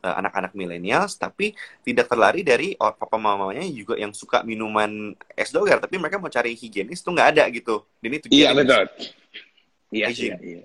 uh, 0.02 0.14
anak-anak 0.18 0.54
milenial 0.54 1.06
tapi 1.18 1.52
tidak 1.82 2.06
terlari 2.06 2.46
dari 2.46 2.72
oh, 2.78 2.94
papa 2.94 3.18
mamanya 3.18 3.66
juga 3.68 3.98
yang 3.98 4.14
suka 4.14 4.46
minuman 4.46 5.14
es 5.34 5.50
doger 5.50 5.82
tapi 5.82 5.98
mereka 5.98 6.22
mau 6.22 6.30
cari 6.30 6.54
higienis 6.54 7.02
tuh 7.02 7.12
nggak 7.14 7.28
ada 7.36 7.44
gitu 7.50 7.82
ini 8.02 8.16
tuh 8.22 8.28
iya 8.30 8.54
betul 8.54 8.86
iya 9.90 10.10
iya, 10.10 10.36
iya 10.38 10.64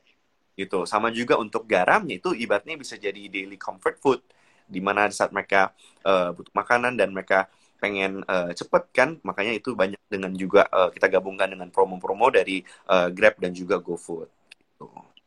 gitu. 0.62 0.84
Sama 0.86 1.10
juga 1.10 1.40
untuk 1.40 1.66
garamnya 1.66 2.20
itu 2.20 2.36
ibaratnya 2.36 2.78
bisa 2.78 2.96
jadi 3.00 3.28
daily 3.32 3.58
comfort 3.58 3.98
food 3.98 4.22
di 4.70 4.80
mana 4.80 5.10
saat 5.12 5.36
mereka 5.36 5.76
uh, 6.06 6.32
butuh 6.32 6.54
makanan 6.56 6.96
dan 6.96 7.12
mereka 7.12 7.52
pengen 7.82 8.22
uh, 8.30 8.54
cepet 8.54 8.84
kan, 8.94 9.10
makanya 9.26 9.58
itu 9.58 9.74
banyak 9.74 9.98
dengan 10.06 10.32
juga 10.38 10.70
uh, 10.70 10.94
kita 10.94 11.10
gabungkan 11.10 11.50
dengan 11.50 11.68
promo-promo 11.74 12.30
dari 12.30 12.62
uh, 12.88 13.10
Grab 13.10 13.42
dan 13.42 13.52
juga 13.58 13.82
GoFood. 13.82 14.30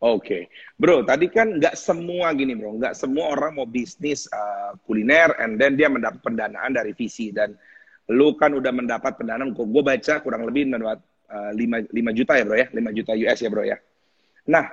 Oke, 0.04 0.20
okay. 0.20 0.42
bro. 0.76 1.00
Tadi 1.00 1.32
kan 1.32 1.56
nggak 1.56 1.80
semua 1.80 2.36
gini, 2.36 2.52
bro. 2.52 2.76
Nggak 2.76 2.92
semua 2.92 3.32
orang 3.32 3.56
mau 3.56 3.64
bisnis 3.64 4.28
uh, 4.28 4.76
kuliner, 4.84 5.32
and 5.40 5.56
then 5.56 5.80
dia 5.80 5.88
mendapat 5.88 6.20
pendanaan 6.20 6.76
dari 6.76 6.92
visi 6.92 7.32
dan 7.32 7.56
lu 8.12 8.36
kan 8.36 8.52
udah 8.52 8.68
mendapat 8.68 9.16
pendanaan. 9.16 9.56
Gue 9.56 9.80
baca 9.80 10.20
kurang 10.20 10.44
lebih 10.44 10.68
mendapat 10.68 11.00
uh, 11.32 11.56
5, 11.56 11.88
5 11.88 12.18
juta 12.20 12.36
ya, 12.36 12.44
bro 12.44 12.56
ya, 12.60 12.68
5 12.68 12.98
juta 13.00 13.12
US 13.16 13.38
ya, 13.40 13.48
bro 13.48 13.64
ya. 13.64 13.80
Nah, 14.52 14.64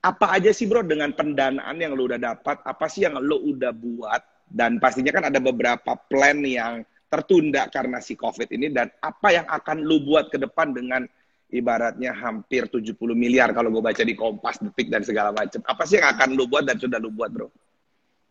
apa 0.00 0.26
aja 0.40 0.50
sih 0.56 0.64
bro 0.64 0.80
dengan 0.80 1.12
pendanaan 1.12 1.76
yang 1.76 1.92
lo 1.92 2.08
udah 2.08 2.20
dapat, 2.32 2.64
apa 2.64 2.88
sih 2.88 3.04
yang 3.04 3.20
lo 3.20 3.44
udah 3.44 3.76
buat, 3.76 4.24
dan 4.48 4.80
pastinya 4.80 5.12
kan 5.12 5.28
ada 5.28 5.36
beberapa 5.36 6.00
plan 6.08 6.40
yang 6.40 6.80
tertunda 7.12 7.68
karena 7.68 8.00
si 8.00 8.16
COVID 8.16 8.48
ini, 8.48 8.72
dan 8.72 8.88
apa 9.04 9.36
yang 9.36 9.44
akan 9.52 9.84
lo 9.84 10.00
buat 10.00 10.32
ke 10.32 10.40
depan 10.40 10.72
dengan 10.72 11.04
ibaratnya 11.52 12.16
hampir 12.16 12.66
70 12.66 12.96
miliar 13.12 13.52
kalau 13.52 13.68
gue 13.68 13.84
baca 13.84 14.02
di 14.02 14.16
Kompas, 14.16 14.58
Detik, 14.58 14.88
dan 14.88 15.04
segala 15.04 15.30
macam. 15.30 15.60
Apa 15.62 15.84
sih 15.84 16.00
yang 16.00 16.08
akan 16.16 16.32
lo 16.32 16.48
buat 16.48 16.64
dan 16.64 16.80
sudah 16.80 16.96
lo 16.96 17.12
buat 17.12 17.28
bro? 17.28 17.48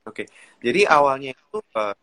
Oke, 0.01 0.25
jadi 0.57 0.89
awalnya 0.89 1.37
itu 1.37 1.57
uh, 1.77 1.93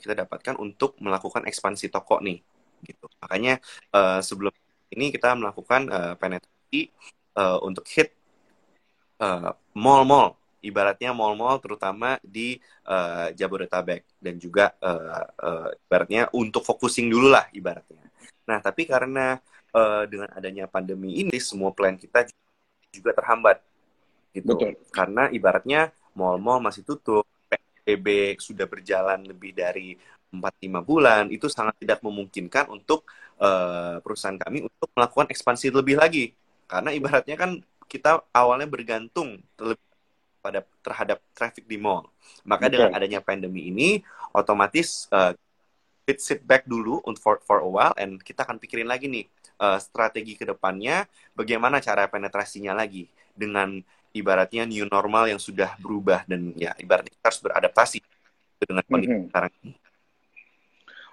kita 0.00 0.14
dapatkan 0.24 0.56
untuk 0.56 0.96
melakukan 0.98 1.44
ekspansi 1.44 1.92
toko 1.92 2.24
nih, 2.24 2.40
gitu. 2.88 3.04
Makanya 3.20 3.60
uh, 3.92 4.24
sebelum 4.24 4.50
ini 4.88 5.12
kita 5.12 5.36
melakukan 5.36 5.92
uh, 5.92 6.14
penetrasi 6.16 6.88
uh, 7.36 7.60
untuk 7.60 7.84
hit 7.92 8.16
uh, 9.20 9.52
mall-mall 9.76 10.38
ibaratnya 10.62 11.14
mall-mall 11.14 11.62
terutama 11.62 12.18
di 12.22 12.58
uh, 12.86 13.30
Jabodetabek 13.34 14.18
dan 14.18 14.34
juga 14.42 14.74
uh, 14.82 15.22
uh, 15.38 15.70
ibaratnya 15.86 16.26
untuk 16.34 16.66
focusing 16.66 17.06
dulu 17.06 17.30
lah 17.30 17.46
ibaratnya. 17.54 18.02
Nah 18.48 18.58
tapi 18.58 18.88
karena 18.88 19.38
uh, 19.74 20.04
dengan 20.08 20.28
adanya 20.32 20.64
pandemi 20.68 21.20
ini 21.20 21.36
semua 21.40 21.72
plan 21.72 21.96
kita 21.96 22.28
juga 22.92 23.12
terhambat 23.16 23.60
gitu 24.32 24.54
Betul. 24.54 24.76
karena 24.92 25.28
ibaratnya 25.32 25.90
mall-mall 26.12 26.60
masih 26.60 26.84
tutup, 26.84 27.24
PSBB 27.48 28.36
sudah 28.42 28.66
berjalan 28.68 29.24
lebih 29.24 29.56
dari 29.56 29.96
4-5 30.28 30.84
bulan 30.84 31.24
itu 31.32 31.48
sangat 31.48 31.80
tidak 31.80 32.04
memungkinkan 32.04 32.68
untuk 32.68 33.08
uh, 33.40 33.96
perusahaan 34.04 34.36
kami 34.36 34.68
untuk 34.68 34.88
melakukan 34.92 35.32
ekspansi 35.32 35.72
lebih 35.72 35.96
lagi 35.96 36.36
karena 36.68 36.92
ibaratnya 36.92 37.36
kan 37.40 37.64
kita 37.88 38.20
awalnya 38.36 38.68
bergantung 38.68 39.40
pada 40.38 40.62
terhadap 40.84 41.18
traffic 41.32 41.64
di 41.64 41.80
mall. 41.80 42.06
Maka 42.44 42.68
okay. 42.68 42.72
dengan 42.76 42.90
adanya 42.94 43.20
pandemi 43.24 43.72
ini, 43.72 44.04
otomatis 44.36 45.08
uh, 45.10 45.32
sit 46.04 46.44
back 46.44 46.64
dulu 46.64 47.00
for 47.20 47.40
for 47.44 47.60
a 47.60 47.68
while, 47.68 47.96
and 47.96 48.20
kita 48.20 48.44
akan 48.44 48.60
pikirin 48.60 48.88
lagi 48.88 49.08
nih 49.08 49.28
uh, 49.60 49.78
strategi 49.78 50.34
ke 50.38 50.48
depannya, 50.48 51.04
bagaimana 51.34 51.78
cara 51.82 52.06
penetrasinya 52.06 52.74
lagi 52.74 53.06
dengan 53.34 53.78
ibaratnya 54.14 54.64
new 54.64 54.88
normal 54.88 55.30
yang 55.30 55.38
sudah 55.38 55.76
berubah 55.78 56.24
dan 56.24 56.56
ya 56.56 56.74
ibaratnya 56.80 57.12
kita 57.12 57.26
harus 57.28 57.42
beradaptasi 57.44 57.98
dengan 58.58 58.82
kondisi 58.88 59.12
mm 59.12 59.18
-hmm. 59.18 59.28
sekarang 59.30 59.52
ini. 59.62 59.72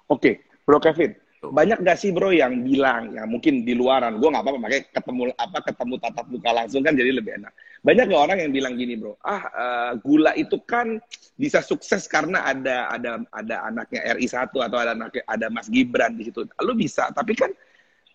Oke, 0.05 0.21
okay. 0.21 0.33
Bro 0.65 0.81
Kevin, 0.81 1.11
Gitu. 1.45 1.53
Banyak 1.53 1.77
gak 1.85 1.97
sih 2.01 2.09
bro 2.09 2.33
yang 2.33 2.65
bilang 2.65 3.13
ya 3.13 3.23
mungkin 3.29 3.61
di 3.61 3.77
luaran 3.77 4.17
gue 4.17 4.29
nggak 4.29 4.41
apa-apa 4.41 4.59
makanya 4.59 4.83
ketemu 4.89 5.21
apa 5.37 5.57
ketemu 5.61 5.93
tatap 6.01 6.25
muka 6.25 6.49
langsung 6.49 6.81
kan 6.81 6.93
jadi 6.97 7.11
lebih 7.13 7.31
enak. 7.37 7.53
Banyak 7.85 8.05
gak 8.09 8.23
orang 8.25 8.37
yang 8.41 8.51
bilang 8.51 8.73
gini 8.73 8.97
bro, 8.97 9.13
ah 9.21 9.43
uh, 9.53 9.91
gula 10.01 10.33
itu 10.33 10.57
kan 10.65 10.97
bisa 11.37 11.61
sukses 11.61 12.09
karena 12.09 12.41
ada 12.41 12.89
ada 12.89 13.21
ada 13.29 13.55
anaknya 13.69 14.17
RI 14.17 14.25
1 14.25 14.49
atau 14.49 14.77
ada 14.81 14.91
anaknya 14.97 15.21
ada 15.29 15.47
Mas 15.53 15.69
Gibran 15.69 16.17
di 16.17 16.25
situ. 16.25 16.49
Lu 16.65 16.73
bisa, 16.73 17.13
tapi 17.13 17.37
kan 17.37 17.53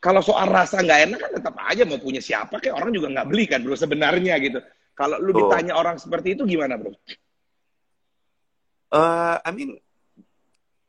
kalau 0.00 0.24
soal 0.24 0.48
rasa 0.48 0.80
nggak 0.80 1.00
enak 1.12 1.18
kan 1.20 1.30
tetap 1.36 1.54
aja 1.60 1.84
mau 1.84 2.00
punya 2.00 2.24
siapa 2.24 2.56
kayak 2.56 2.72
orang 2.72 2.90
juga 2.96 3.12
nggak 3.12 3.28
beli 3.28 3.44
kan 3.44 3.60
bro 3.60 3.76
sebenarnya 3.76 4.40
gitu. 4.40 4.58
Kalau 4.96 5.20
lu 5.20 5.36
ditanya 5.36 5.76
orang 5.76 6.00
seperti 6.00 6.34
itu 6.34 6.48
gimana 6.48 6.80
bro? 6.80 6.96
Uh, 8.90 9.36
I 9.44 9.50
mean 9.52 9.76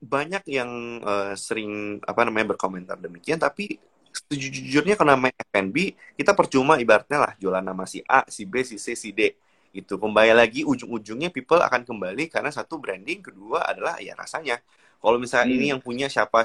banyak 0.01 0.41
yang 0.49 1.03
uh, 1.05 1.37
sering 1.37 2.01
apa 2.01 2.25
namanya 2.25 2.57
berkomentar 2.57 2.97
demikian 2.97 3.37
tapi 3.37 3.77
sejujurnya 4.09 4.97
kalau 4.97 5.13
namanya 5.13 5.37
F&B 5.53 5.93
kita 6.17 6.33
percuma 6.33 6.81
ibaratnya 6.81 7.21
lah 7.21 7.31
jualan 7.37 7.61
nama 7.61 7.85
si 7.85 8.01
A, 8.09 8.25
si 8.25 8.49
B, 8.49 8.65
si 8.65 8.81
C, 8.81 8.97
si 8.97 9.13
D 9.13 9.37
itu 9.71 9.95
kembali 9.95 10.35
lagi 10.35 10.67
ujung-ujungnya 10.67 11.31
people 11.31 11.61
akan 11.61 11.87
kembali 11.87 12.27
karena 12.27 12.51
satu 12.51 12.75
branding 12.75 13.23
kedua 13.23 13.63
adalah 13.63 14.01
ya 14.03 14.17
rasanya 14.17 14.59
kalau 14.99 15.15
misalnya 15.15 15.47
hmm. 15.47 15.57
ini 15.57 15.65
yang 15.71 15.81
punya 15.81 16.11
siapa 16.11 16.43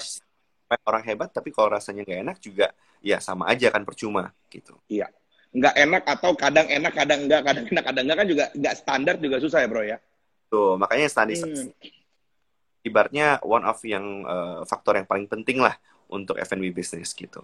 orang 0.86 1.02
hebat 1.06 1.30
tapi 1.30 1.54
kalau 1.54 1.70
rasanya 1.70 2.02
nggak 2.02 2.20
enak 2.26 2.36
juga 2.42 2.66
ya 2.98 3.22
sama 3.22 3.46
aja 3.46 3.70
kan 3.70 3.86
percuma 3.86 4.34
gitu. 4.50 4.74
Iya. 4.90 5.06
Nggak 5.54 5.74
enak 5.78 6.02
atau 6.04 6.30
kadang 6.34 6.66
enak 6.66 6.92
kadang 6.92 7.20
enggak 7.24 7.42
kadang 7.46 7.64
enak 7.70 7.84
kadang 7.86 8.02
enggak 8.04 8.18
kan 8.18 8.28
juga 8.28 8.44
nggak 8.52 8.74
standar 8.74 9.14
juga 9.22 9.36
susah 9.38 9.58
ya 9.62 9.68
bro 9.70 9.82
ya? 9.86 9.98
Tuh 10.50 10.74
makanya 10.74 11.06
standar 11.06 11.38
hmm. 11.38 11.70
ibaratnya 12.82 13.38
one 13.46 13.64
of 13.64 13.78
yang 13.86 14.26
uh, 14.26 14.66
faktor 14.66 14.98
yang 14.98 15.06
paling 15.06 15.30
penting 15.30 15.62
lah 15.62 15.78
untuk 16.10 16.38
F&B 16.38 16.70
business 16.74 17.14
gitu. 17.14 17.42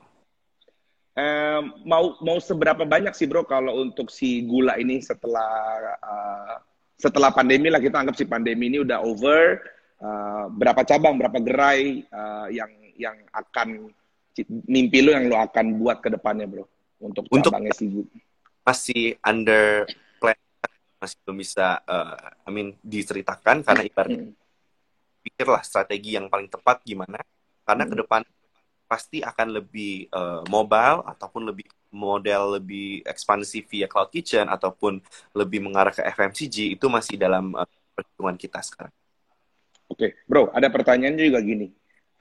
Um, 1.13 1.77
mau 1.85 2.17
mau 2.25 2.41
seberapa 2.41 2.89
banyak 2.89 3.13
sih 3.13 3.29
bro 3.29 3.45
kalau 3.45 3.85
untuk 3.85 4.09
si 4.09 4.49
gula 4.49 4.81
ini 4.81 5.05
setelah 5.05 5.53
uh, 6.01 6.57
setelah 6.97 7.29
pandemi 7.29 7.69
lah 7.69 7.85
kita 7.85 8.01
anggap 8.01 8.17
si 8.17 8.25
pandemi 8.25 8.73
ini 8.73 8.81
udah 8.81 9.05
over 9.05 9.61
uh, 10.01 10.49
berapa 10.49 10.81
cabang 10.89 11.21
berapa 11.21 11.37
gerai 11.45 12.09
uh, 12.09 12.49
yang 12.49 12.73
yang 12.97 13.17
akan 13.31 13.93
mimpi 14.69 14.99
lo 15.05 15.13
yang 15.13 15.29
lo 15.29 15.37
akan 15.41 15.77
buat 15.77 16.01
ke 16.01 16.09
depannya 16.09 16.49
bro 16.49 16.65
untuk 17.03 17.29
cabangnya 17.29 17.75
si 17.77 17.85
gula 17.91 18.09
masih 18.63 19.19
under 19.27 19.85
plan 20.23 20.39
masih 21.03 21.17
belum 21.27 21.37
bisa 21.43 21.83
uh, 21.83 22.47
I 22.47 22.51
mean 22.55 22.79
diceritakan 22.81 23.67
karena 23.67 23.83
ibaratnya 23.83 24.31
hmm. 24.31 24.39
pikirlah 25.27 25.63
strategi 25.67 26.15
yang 26.15 26.31
paling 26.31 26.47
tepat 26.47 26.81
gimana 26.87 27.19
karena 27.67 27.85
hmm. 27.85 27.91
ke 27.91 27.97
depan 28.07 28.23
pasti 28.87 29.19
akan 29.25 29.49
lebih 29.57 30.13
uh, 30.13 30.45
mobile 30.53 31.01
ataupun 31.09 31.49
lebih 31.49 31.65
model 31.93 32.61
lebih 32.61 33.05
ekspansif 33.05 33.69
via 33.69 33.89
cloud 33.89 34.13
kitchen 34.13 34.49
ataupun 34.49 35.01
lebih 35.33 35.65
mengarah 35.65 35.93
ke 35.93 36.05
FMCG 36.05 36.77
itu 36.77 36.87
masih 36.93 37.17
dalam 37.17 37.57
uh, 37.57 37.69
perhitungan 37.93 38.37
kita 38.37 38.61
sekarang. 38.65 38.93
Oke, 39.89 40.09
okay. 40.09 40.11
bro, 40.25 40.49
ada 40.57 40.73
pertanyaan 40.73 41.17
juga 41.21 41.41
gini. 41.45 41.69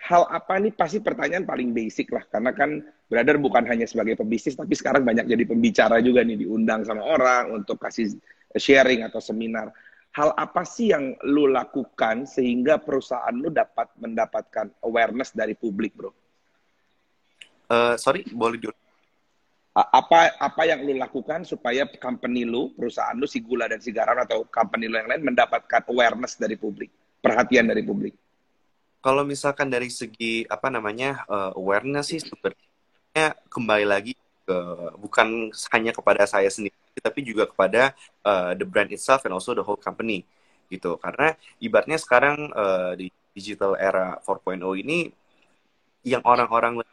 Hal 0.02 0.26
apa 0.34 0.58
nih 0.58 0.74
pasti 0.74 0.98
pertanyaan 0.98 1.46
paling 1.46 1.78
basic 1.78 2.10
lah 2.10 2.26
karena 2.26 2.52
kan 2.58 2.82
brother 3.06 3.38
bukan 3.38 3.70
hanya 3.70 3.86
sebagai 3.86 4.18
pebisnis 4.18 4.58
tapi 4.58 4.74
sekarang 4.74 5.06
banyak 5.06 5.30
jadi 5.30 5.46
pembicara 5.46 6.02
juga 6.02 6.26
nih 6.26 6.42
diundang 6.42 6.82
sama 6.82 7.06
orang 7.06 7.54
untuk 7.54 7.78
kasih 7.78 8.18
sharing 8.58 9.06
atau 9.06 9.22
seminar. 9.22 9.70
Hal 10.12 10.36
apa 10.36 10.68
sih 10.68 10.92
yang 10.92 11.16
lu 11.24 11.48
lakukan 11.48 12.28
sehingga 12.28 12.82
perusahaan 12.84 13.32
lu 13.32 13.48
dapat 13.48 13.88
mendapatkan 13.96 14.68
awareness 14.84 15.32
dari 15.32 15.56
publik, 15.56 15.96
bro? 15.96 16.12
Uh, 17.72 17.96
sorry, 17.96 18.28
boleh 18.28 18.60
dulu. 18.60 18.76
Apa 19.72 20.36
apa 20.36 20.62
yang 20.68 20.84
lu 20.84 21.00
lakukan 21.00 21.48
supaya 21.48 21.88
company 21.96 22.44
lu, 22.44 22.76
perusahaan 22.76 23.16
lu, 23.16 23.24
si 23.24 23.40
gula 23.40 23.72
dan 23.72 23.80
si 23.80 23.96
garam 23.96 24.20
atau 24.20 24.44
company 24.52 24.92
lu 24.92 25.00
yang 25.00 25.08
lain 25.08 25.32
mendapatkan 25.32 25.88
awareness 25.88 26.36
dari 26.36 26.60
publik, 26.60 26.92
perhatian 27.24 27.72
dari 27.72 27.80
publik? 27.80 28.12
Kalau 29.02 29.26
misalkan 29.26 29.66
dari 29.74 29.90
segi 29.90 30.46
apa 30.46 30.70
namanya 30.70 31.26
uh, 31.26 31.58
awareness 31.58 32.14
sih 32.14 32.22
sebenarnya 32.22 33.34
kembali 33.50 33.86
lagi 33.90 34.14
ke 34.46 34.58
bukan 35.02 35.50
hanya 35.74 35.90
kepada 35.90 36.30
saya 36.30 36.46
sendiri, 36.54 36.78
tapi 37.02 37.26
juga 37.26 37.50
kepada 37.50 37.98
uh, 38.22 38.54
the 38.54 38.62
brand 38.62 38.94
itself 38.94 39.26
and 39.26 39.34
also 39.34 39.58
the 39.58 39.66
whole 39.66 39.82
company 39.82 40.22
gitu. 40.70 41.02
Karena 41.02 41.34
ibaratnya 41.58 41.98
sekarang 41.98 42.54
uh, 42.54 42.94
di 42.94 43.10
digital 43.34 43.74
era 43.74 44.22
4.0 44.22 44.62
ini 44.86 45.10
yang 46.06 46.22
orang-orang 46.22 46.86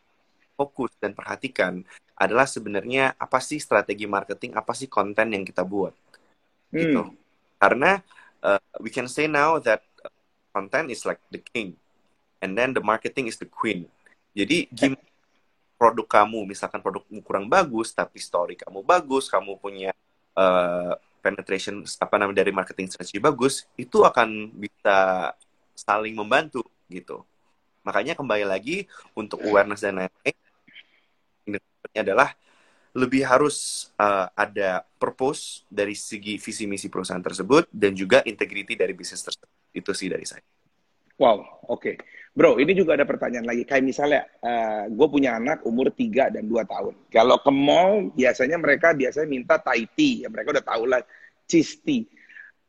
fokus 0.57 0.97
dan 0.97 1.12
perhatikan 1.12 1.85
adalah 2.17 2.49
sebenarnya 2.49 3.21
apa 3.21 3.37
sih 3.37 3.61
strategi 3.61 4.09
marketing, 4.09 4.57
apa 4.57 4.73
sih 4.73 4.88
konten 4.88 5.29
yang 5.37 5.45
kita 5.45 5.61
buat. 5.61 5.93
Hmm. 6.73 6.79
Gitu. 6.81 7.03
Karena 7.61 8.00
uh, 8.41 8.65
we 8.81 8.88
can 8.88 9.12
say 9.12 9.29
now 9.29 9.61
that 9.61 9.85
content 10.57 10.88
is 10.88 11.05
like 11.05 11.21
the 11.29 11.44
king 11.44 11.77
and 12.42 12.55
then 12.55 12.74
the 12.74 12.83
marketing 12.83 13.27
is 13.27 13.38
the 13.38 13.48
queen. 13.48 13.87
Jadi 14.35 14.70
gimana 14.70 15.03
produk 15.79 16.07
kamu, 16.07 16.42
misalkan 16.42 16.83
produkmu 16.83 17.22
kurang 17.22 17.46
bagus 17.46 17.94
tapi 17.94 18.18
story 18.18 18.59
kamu 18.59 18.83
bagus, 18.83 19.31
kamu 19.31 19.55
punya 19.62 19.94
uh, 20.35 20.98
penetration 21.22 21.87
apa 22.03 22.14
namanya 22.18 22.42
dari 22.42 22.51
marketing 22.51 22.90
strategi 22.90 23.22
bagus, 23.22 23.66
itu 23.79 24.03
akan 24.03 24.51
bisa 24.59 25.31
saling 25.79 26.18
membantu 26.18 26.66
gitu. 26.90 27.22
Makanya 27.87 28.18
kembali 28.18 28.44
lagi 28.44 28.90
untuk 29.14 29.40
awareness 29.46 29.81
dan 29.81 30.03
lain-lain 30.03 30.37
adalah 31.94 32.35
lebih 32.96 33.22
harus 33.22 33.88
uh, 33.94 34.27
ada 34.35 34.83
purpose 34.98 35.62
dari 35.70 35.94
segi 35.94 36.40
visi 36.40 36.66
misi 36.66 36.90
perusahaan 36.90 37.22
tersebut 37.22 37.70
dan 37.70 37.94
juga 37.94 38.27
integrity 38.27 38.74
dari 38.74 38.90
bisnis 38.92 39.22
tersebut. 39.22 39.48
Itu 39.70 39.94
sih 39.94 40.11
dari 40.11 40.27
saya. 40.27 40.42
Wow, 41.18 41.66
oke. 41.70 41.79
Okay. 41.79 41.94
Bro, 42.38 42.62
ini 42.62 42.70
juga 42.70 42.94
ada 42.94 43.03
pertanyaan 43.03 43.51
lagi. 43.51 43.66
Kayak 43.66 43.83
misalnya, 43.83 44.22
uh, 44.46 44.87
gue 44.87 45.07
punya 45.11 45.35
anak 45.35 45.66
umur 45.66 45.90
3 45.90 46.31
dan 46.31 46.46
2 46.46 46.62
tahun. 46.62 46.94
Kalau 47.11 47.42
ke 47.42 47.51
mall, 47.51 48.14
biasanya 48.14 48.62
mereka 48.62 48.94
biasanya 48.94 49.27
minta 49.27 49.59
Thai 49.59 49.90
tea. 49.90 50.22
Ya, 50.22 50.31
mereka 50.31 50.55
udah 50.55 50.62
tahu 50.62 50.87
lah, 50.87 51.03
cheese 51.51 51.83
tea 51.83 52.07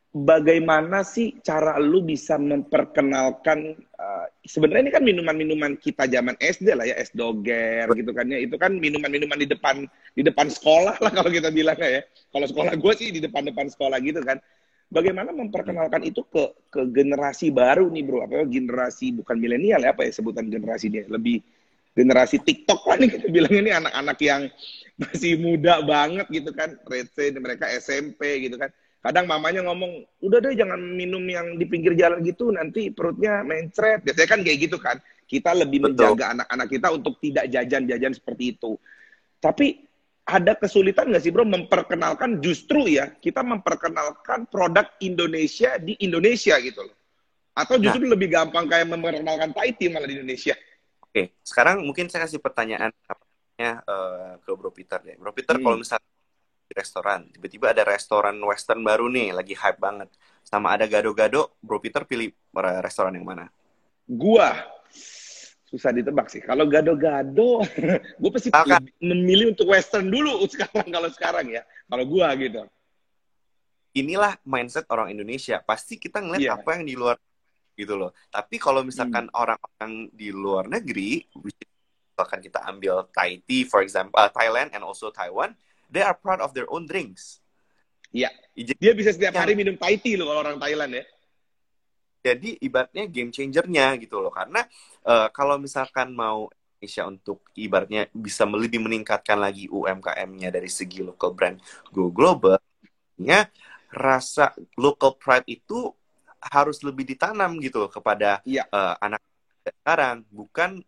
bagaimana 0.10 1.06
sih 1.06 1.38
cara 1.46 1.78
lu 1.78 2.02
bisa 2.02 2.42
memperkenalkan 2.42 3.78
uh, 3.94 4.26
sebenarnya 4.42 4.90
ini 4.90 4.94
kan 4.94 5.04
minuman-minuman 5.06 5.78
kita 5.78 6.10
zaman 6.10 6.34
SD 6.42 6.74
lah 6.74 6.90
ya 6.90 6.98
es 6.98 7.14
doger 7.14 7.86
gitu 7.94 8.10
kan 8.10 8.26
ya 8.26 8.42
itu 8.42 8.58
kan 8.58 8.74
minuman-minuman 8.74 9.38
di 9.38 9.46
depan 9.46 9.86
di 10.18 10.26
depan 10.26 10.50
sekolah 10.50 10.98
lah 10.98 11.12
kalau 11.14 11.30
kita 11.30 11.54
bilang 11.54 11.78
ya 11.78 12.02
kalau 12.34 12.50
sekolah 12.50 12.74
gue 12.74 12.94
sih 12.98 13.14
di 13.14 13.22
depan-depan 13.22 13.70
sekolah 13.70 14.02
gitu 14.02 14.26
kan 14.26 14.42
bagaimana 14.90 15.30
memperkenalkan 15.32 16.02
itu 16.04 16.26
ke 16.26 16.50
ke 16.74 16.82
generasi 16.90 17.54
baru 17.54 17.88
nih 17.88 18.04
bro 18.04 18.26
apa 18.26 18.46
generasi 18.50 19.14
bukan 19.14 19.38
milenial 19.38 19.82
ya 19.86 19.94
apa 19.94 20.06
ya 20.06 20.12
sebutan 20.12 20.50
generasi 20.50 20.90
dia 20.90 21.06
lebih 21.06 21.40
generasi 21.94 22.42
TikTok 22.42 22.82
lah 22.90 22.98
nih 22.98 23.10
kita 23.18 23.28
bilang 23.30 23.54
ini 23.54 23.72
anak-anak 23.74 24.18
yang 24.22 24.42
masih 25.00 25.40
muda 25.40 25.80
banget 25.86 26.28
gitu 26.34 26.52
kan 26.52 26.76
let's 26.90 27.16
mereka 27.38 27.70
SMP 27.72 28.50
gitu 28.50 28.58
kan 28.58 28.74
Kadang 29.00 29.32
mamanya 29.32 29.64
ngomong, 29.64 30.04
udah 30.28 30.44
deh 30.44 30.60
jangan 30.60 30.76
minum 30.76 31.24
yang 31.24 31.56
di 31.56 31.64
pinggir 31.64 31.96
jalan 31.96 32.20
gitu, 32.20 32.52
nanti 32.52 32.92
perutnya 32.92 33.48
mencret. 33.48 34.04
Biasanya 34.04 34.28
kan 34.28 34.40
kayak 34.44 34.60
gitu 34.68 34.76
kan. 34.76 35.00
Kita 35.24 35.56
lebih 35.56 35.88
Betul. 35.88 36.20
menjaga 36.20 36.36
anak-anak 36.36 36.68
kita 36.68 36.88
untuk 36.92 37.16
tidak 37.24 37.48
jajan-jajan 37.48 38.12
seperti 38.12 38.60
itu. 38.60 38.76
Tapi 39.40 39.88
ada 40.30 40.54
kesulitan 40.54 41.10
nggak 41.10 41.24
sih 41.26 41.34
bro 41.34 41.44
memperkenalkan 41.44 42.38
justru 42.38 42.86
ya 42.86 43.10
kita 43.18 43.42
memperkenalkan 43.42 44.46
produk 44.46 44.86
Indonesia 45.02 45.82
di 45.82 45.98
Indonesia 46.06 46.54
gitu 46.62 46.86
loh 46.86 46.96
atau 47.58 47.76
justru 47.82 48.06
nah, 48.06 48.14
lebih 48.14 48.30
gampang 48.30 48.70
kayak 48.70 48.88
memperkenalkan 48.88 49.50
Thai 49.52 49.74
tea 49.74 49.90
malah 49.90 50.06
di 50.06 50.22
Indonesia 50.22 50.54
oke 51.02 51.42
sekarang 51.42 51.82
mungkin 51.82 52.08
saya 52.08 52.30
kasih 52.30 52.40
pertanyaan 52.40 52.94
uh, 53.60 54.38
ke 54.40 54.52
Bro 54.54 54.72
Peter 54.72 55.02
deh 55.02 55.18
Bro 55.18 55.34
Peter 55.34 55.58
hmm. 55.58 55.64
kalau 55.66 55.78
misalnya 55.82 56.10
di 56.70 56.78
restoran. 56.78 57.26
Tiba-tiba 57.34 57.74
ada 57.74 57.82
restoran 57.82 58.38
western 58.46 58.86
baru 58.86 59.10
nih, 59.10 59.34
lagi 59.34 59.58
hype 59.58 59.82
banget. 59.82 60.14
Sama 60.46 60.78
ada 60.78 60.86
gado-gado, 60.86 61.58
Bro 61.66 61.82
Peter 61.82 62.06
pilih 62.06 62.30
restoran 62.86 63.18
yang 63.18 63.26
mana? 63.26 63.50
Gua 64.06 64.54
susah 65.70 65.94
ditebak 65.94 66.34
sih. 66.34 66.42
Kalau 66.42 66.66
gado-gado, 66.66 67.62
gue 68.22 68.32
pasti 68.34 68.50
Akan. 68.50 68.90
memilih 68.98 69.54
untuk 69.54 69.70
western 69.70 70.10
dulu 70.10 70.42
sekarang 70.54 70.90
kalau 70.90 71.10
sekarang 71.14 71.46
ya. 71.54 71.62
Kalau 71.86 72.04
gua 72.10 72.34
gitu. 72.34 72.66
Inilah 73.94 74.38
mindset 74.42 74.90
orang 74.90 75.14
Indonesia. 75.14 75.62
Pasti 75.62 76.02
kita 76.02 76.26
ngeliat 76.26 76.42
yeah. 76.42 76.58
apa 76.58 76.82
yang 76.82 76.86
di 76.90 76.98
luar 76.98 77.22
gitu 77.78 77.94
loh. 77.96 78.12
Tapi 78.34 78.58
kalau 78.58 78.82
misalkan 78.82 79.30
hmm. 79.30 79.38
orang-orang 79.38 80.10
hmm. 80.10 80.14
di 80.18 80.30
luar 80.34 80.66
negeri, 80.66 81.22
misalkan 81.38 82.42
kita 82.42 82.66
ambil 82.66 83.06
Thai 83.14 83.46
tea, 83.46 83.64
for 83.64 83.86
example, 83.86 84.18
uh, 84.18 84.30
Thailand 84.34 84.74
and 84.74 84.82
also 84.82 85.14
Taiwan, 85.14 85.54
they 85.88 86.02
are 86.02 86.18
proud 86.18 86.42
of 86.42 86.52
their 86.58 86.68
own 86.74 86.90
drinks. 86.90 87.40
Iya. 88.10 88.34
Dia 88.58 88.98
bisa 88.98 89.14
setiap 89.14 89.38
hari 89.38 89.54
minum 89.54 89.78
Thai 89.78 90.02
tea 90.02 90.18
loh 90.18 90.34
kalau 90.34 90.42
orang 90.42 90.58
Thailand 90.58 90.98
ya. 90.98 91.06
Jadi 92.20 92.60
ibaratnya 92.60 93.08
game 93.08 93.32
changernya 93.32 93.96
gitu 94.00 94.20
loh. 94.20 94.32
Karena 94.34 94.64
uh, 95.08 95.28
kalau 95.32 95.56
misalkan 95.56 96.12
mau 96.12 96.52
Indonesia 96.80 97.04
untuk 97.12 97.44
ibaratnya 97.60 98.08
bisa 98.16 98.48
lebih 98.48 98.80
meningkatkan 98.80 99.36
lagi 99.36 99.68
UMKM-nya 99.68 100.48
dari 100.48 100.72
segi 100.72 101.04
local 101.04 101.36
brand 101.36 101.60
go 101.92 102.08
global, 102.08 102.56
ya 103.20 103.44
rasa 103.92 104.56
local 104.80 105.20
pride 105.20 105.44
itu 105.52 105.92
harus 106.40 106.80
lebih 106.88 107.04
ditanam 107.04 107.60
gitu 107.60 107.84
loh 107.84 107.92
kepada 107.92 108.40
ya. 108.48 108.64
uh, 108.72 108.96
anak 109.04 109.20
sekarang, 109.60 110.24
bukan 110.32 110.80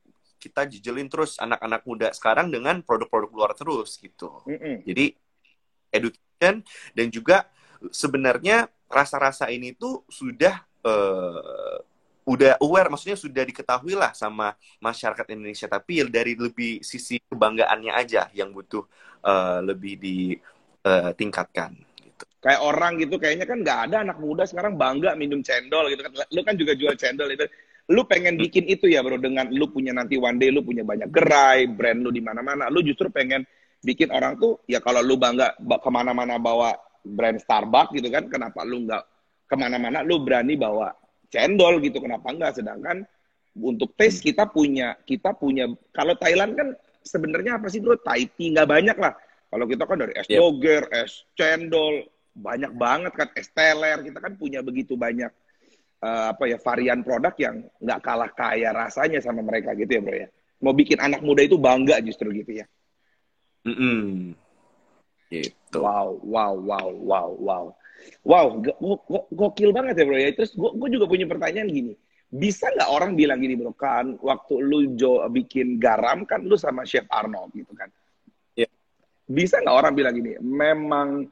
kita 0.42 0.66
jejelin 0.66 1.12
terus 1.12 1.38
anak-anak 1.38 1.82
muda 1.84 2.08
sekarang 2.16 2.48
dengan 2.50 2.80
produk-produk 2.82 3.32
luar 3.36 3.52
terus 3.54 4.00
gitu. 4.00 4.42
Mm 4.48 4.58
-hmm. 4.58 4.76
Jadi 4.88 5.06
education 5.92 6.54
dan 6.96 7.08
juga 7.12 7.38
sebenarnya 7.92 8.72
rasa-rasa 8.88 9.52
ini 9.52 9.76
tuh 9.76 10.08
sudah 10.08 10.71
uh, 10.86 11.78
udah 12.22 12.62
aware 12.62 12.90
maksudnya 12.94 13.18
sudah 13.18 13.42
diketahui 13.42 13.98
lah 13.98 14.14
sama 14.14 14.54
masyarakat 14.78 15.26
Indonesia 15.34 15.66
tapi 15.66 16.06
dari 16.06 16.38
lebih 16.38 16.86
sisi 16.86 17.18
kebanggaannya 17.18 17.92
aja 17.98 18.30
yang 18.38 18.54
butuh 18.54 18.86
uh, 19.26 19.60
lebih 19.66 19.98
ditingkatkan 19.98 21.72
uh, 21.74 21.98
gitu. 21.98 22.24
Kayak 22.42 22.62
orang 22.62 22.92
gitu 23.02 23.16
kayaknya 23.18 23.46
kan 23.50 23.58
nggak 23.66 23.80
ada 23.90 23.96
anak 24.06 24.18
muda 24.22 24.46
sekarang 24.46 24.78
bangga 24.78 25.18
minum 25.18 25.42
cendol 25.42 25.90
gitu 25.90 26.02
kan. 26.06 26.12
Lu 26.30 26.42
kan 26.46 26.56
juga 26.58 26.74
jual 26.78 26.94
cendol 26.94 27.30
itu. 27.34 27.46
Lu 27.90 28.06
pengen 28.06 28.38
hmm. 28.38 28.44
bikin 28.46 28.66
itu 28.70 28.86
ya 28.86 29.02
bro 29.02 29.18
dengan 29.18 29.50
lu 29.50 29.68
punya 29.74 29.92
nanti 29.92 30.16
one 30.16 30.38
day 30.38 30.54
lu 30.54 30.62
punya 30.62 30.86
banyak 30.86 31.10
gerai, 31.10 31.66
brand 31.66 32.06
lu 32.06 32.14
di 32.14 32.22
mana-mana. 32.22 32.70
Lu 32.70 32.86
justru 32.86 33.10
pengen 33.10 33.42
bikin 33.82 34.14
orang 34.14 34.38
tuh 34.38 34.62
ya 34.70 34.78
kalau 34.78 35.02
lu 35.02 35.18
bangga 35.18 35.58
ke 35.58 35.90
mana-mana 35.90 36.38
bawa 36.38 36.78
brand 37.02 37.42
Starbucks 37.42 37.98
gitu 37.98 38.14
kan, 38.14 38.30
kenapa 38.30 38.62
lu 38.62 38.86
nggak 38.86 39.04
ke 39.52 39.56
mana-mana 39.60 40.00
lu 40.00 40.24
berani 40.24 40.56
bawa 40.56 40.96
cendol 41.28 41.84
gitu 41.84 42.00
kenapa 42.00 42.32
enggak? 42.32 42.56
Sedangkan 42.56 43.04
untuk 43.60 43.92
taste 44.00 44.24
hmm. 44.24 44.28
kita 44.32 44.44
punya 44.48 44.88
kita 45.04 45.36
punya 45.36 45.68
kalau 45.92 46.16
Thailand 46.16 46.56
kan 46.56 46.68
sebenarnya 47.04 47.60
apa 47.60 47.68
sih 47.68 47.84
bro? 47.84 48.00
Thai 48.00 48.32
tea 48.32 48.56
nggak 48.56 48.70
banyak 48.72 48.96
lah. 48.96 49.12
Kalau 49.52 49.68
kita 49.68 49.84
kan 49.84 50.00
dari 50.00 50.16
es 50.16 50.32
yep. 50.32 50.40
doger 50.40 50.88
es 50.96 51.28
cendol 51.36 52.08
banyak 52.32 52.72
banget 52.80 53.12
kan 53.12 53.28
es 53.36 53.52
teler 53.52 54.00
kita 54.00 54.24
kan 54.24 54.40
punya 54.40 54.64
begitu 54.64 54.96
banyak 54.96 55.28
uh, 56.00 56.32
apa 56.32 56.48
ya 56.48 56.56
varian 56.64 57.04
produk 57.04 57.36
yang 57.36 57.68
nggak 57.84 58.00
kalah 58.00 58.32
kaya 58.32 58.72
rasanya 58.72 59.20
sama 59.20 59.44
mereka 59.44 59.76
gitu 59.76 60.00
ya 60.00 60.02
bro 60.04 60.16
ya. 60.16 60.28
Mau 60.64 60.72
bikin 60.72 61.04
anak 61.04 61.20
muda 61.26 61.44
itu 61.44 61.60
bangga 61.60 62.00
justru 62.00 62.32
gitu 62.32 62.64
ya. 62.64 62.66
Mm 63.68 63.76
-hmm. 63.76 64.00
gitu. 65.28 65.80
Wow 65.84 66.24
wow 66.24 66.56
wow 66.56 66.88
wow 66.92 67.30
wow 67.36 67.66
Wow, 68.22 68.62
gokil 69.34 69.72
banget 69.74 70.02
ya 70.02 70.06
bro 70.06 70.18
ya. 70.18 70.30
Terus 70.36 70.54
gue 70.56 70.90
juga 70.90 71.06
punya 71.10 71.26
pertanyaan 71.26 71.70
gini. 71.70 71.94
Bisa 72.32 72.72
nggak 72.72 72.90
orang 72.90 73.12
bilang 73.20 73.44
gini 73.44 73.60
bro, 73.60 73.76
kan 73.76 74.16
waktu 74.24 74.54
lu 74.64 74.96
Jo 74.96 75.26
bikin 75.28 75.82
garam 75.82 76.24
kan 76.24 76.46
lu 76.46 76.56
sama 76.56 76.88
Chef 76.88 77.04
Arnold 77.12 77.52
gitu 77.52 77.76
kan. 77.76 77.92
Yeah. 78.56 78.72
Bisa 79.28 79.60
nggak 79.60 79.76
orang 79.76 79.94
bilang 79.98 80.16
gini, 80.16 80.40
memang 80.40 81.28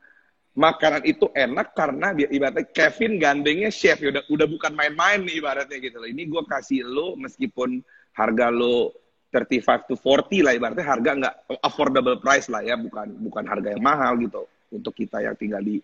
makanan 0.59 1.07
itu 1.07 1.31
enak 1.31 1.71
karena 1.71 2.11
ibaratnya 2.11 2.67
Kevin 2.67 3.15
gandengnya 3.15 3.71
chef 3.71 4.03
ya 4.03 4.11
udah 4.11 4.27
udah 4.27 4.47
bukan 4.49 4.75
main-main 4.75 5.23
nih 5.23 5.39
ibaratnya 5.39 5.77
gitu 5.79 6.03
loh. 6.03 6.09
Ini 6.11 6.27
gue 6.27 6.43
kasih 6.43 6.83
lo 6.83 7.15
meskipun 7.15 7.79
harga 8.19 8.51
lo 8.51 8.91
35 9.31 9.87
to 9.87 9.95
40 9.95 10.41
lah 10.41 10.53
ibaratnya 10.57 10.85
harga 10.85 11.11
nggak 11.15 11.35
affordable 11.61 12.17
price 12.17 12.49
lah 12.49 12.65
ya 12.65 12.75
bukan 12.75 13.13
bukan 13.23 13.45
harga 13.45 13.77
yang 13.77 13.83
mahal 13.85 14.17
gitu 14.17 14.43
untuk 14.73 14.93
kita 14.97 15.21
yang 15.21 15.37
tinggal 15.37 15.61
di 15.61 15.77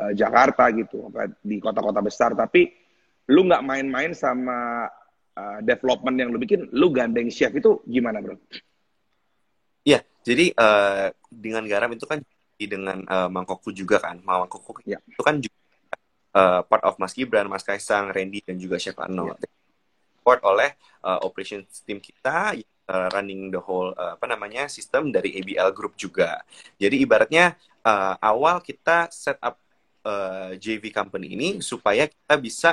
uh, 0.00 0.12
Jakarta 0.12 0.70
gitu 0.74 1.10
di 1.42 1.58
kota-kota 1.58 2.00
besar 2.00 2.34
tapi 2.34 2.72
lu 3.30 3.48
nggak 3.48 3.64
main-main 3.64 4.12
sama 4.12 4.88
uh, 5.36 5.58
development 5.64 6.16
yang 6.20 6.28
lu 6.28 6.38
bikin 6.38 6.68
lu 6.76 6.92
gandeng 6.92 7.32
chef 7.32 7.54
itu 7.56 7.80
gimana 7.88 8.20
bro? 8.20 8.36
Iya 9.84 10.00
jadi 10.24 10.52
uh, 10.56 11.12
dengan 11.28 11.64
garam 11.68 11.92
itu 11.92 12.08
kan 12.08 12.24
dengan 12.64 13.04
uh, 13.04 13.28
mangkokku 13.28 13.76
juga 13.76 14.00
kan 14.00 14.16
mangkokku 14.24 14.80
ya. 14.88 14.96
itu 15.04 15.20
kan 15.20 15.36
juga 15.36 15.64
uh, 16.34 16.60
part 16.66 16.82
of 16.82 16.98
Mas 16.98 17.12
Gibran, 17.12 17.46
Mas 17.46 17.62
Kaisang, 17.62 18.10
Randy 18.10 18.40
dan 18.40 18.56
juga 18.56 18.76
Chef 18.80 18.96
Arnold. 18.98 19.38
Ya. 19.38 19.48
Support 20.18 20.40
oleh 20.48 20.72
uh, 21.04 21.20
operations 21.22 21.84
team 21.84 22.00
kita 22.00 22.56
uh, 22.88 23.08
running 23.12 23.52
the 23.52 23.60
whole 23.60 23.92
uh, 23.94 24.16
apa 24.16 24.26
namanya 24.28 24.66
sistem 24.66 25.12
dari 25.12 25.36
ABL 25.40 25.70
Group 25.76 25.94
juga. 25.94 26.42
Jadi 26.80 27.04
ibaratnya 27.04 27.54
uh, 27.84 28.16
awal 28.18 28.64
kita 28.64 29.12
set 29.12 29.38
up 29.44 29.60
uh, 30.04 30.52
eh, 30.52 30.60
JV 30.60 30.92
company 30.92 31.34
ini 31.34 31.48
supaya 31.64 32.06
kita 32.06 32.34
bisa 32.38 32.70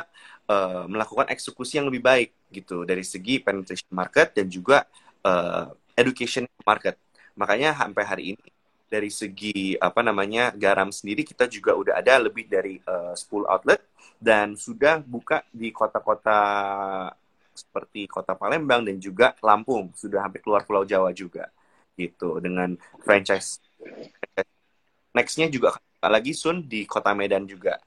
uh, 0.51 0.85
melakukan 0.85 1.31
eksekusi 1.31 1.79
yang 1.79 1.87
lebih 1.87 2.03
baik 2.03 2.29
gitu 2.51 2.83
dari 2.83 3.01
segi 3.01 3.39
penetration 3.39 3.91
market 3.95 4.35
dan 4.35 4.51
juga 4.51 4.85
uh, 5.23 5.71
education 5.95 6.45
market. 6.67 6.99
Makanya 7.39 7.73
sampai 7.73 8.03
hari 8.03 8.23
ini 8.35 8.47
dari 8.91 9.07
segi 9.07 9.79
apa 9.79 10.03
namanya 10.03 10.51
garam 10.51 10.91
sendiri 10.91 11.23
kita 11.23 11.47
juga 11.47 11.71
udah 11.79 11.93
ada 11.95 12.19
lebih 12.19 12.51
dari 12.51 12.75
uh, 12.83 13.15
10 13.15 13.47
outlet 13.47 13.79
dan 14.19 14.59
sudah 14.59 14.99
buka 14.99 15.47
di 15.47 15.71
kota-kota 15.71 16.35
seperti 17.55 18.07
kota 18.11 18.35
Palembang 18.35 18.83
dan 18.83 18.99
juga 18.99 19.31
Lampung 19.39 19.95
sudah 19.95 20.27
hampir 20.27 20.43
keluar 20.43 20.67
Pulau 20.67 20.83
Jawa 20.83 21.15
juga 21.15 21.47
gitu 21.95 22.43
dengan 22.43 22.75
franchise. 23.03 23.63
Nextnya 25.15 25.47
juga 25.47 25.75
lagi 26.09 26.33
Sun 26.33 26.65
di 26.65 26.87
kota 26.89 27.13
Medan 27.13 27.45
juga. 27.45 27.77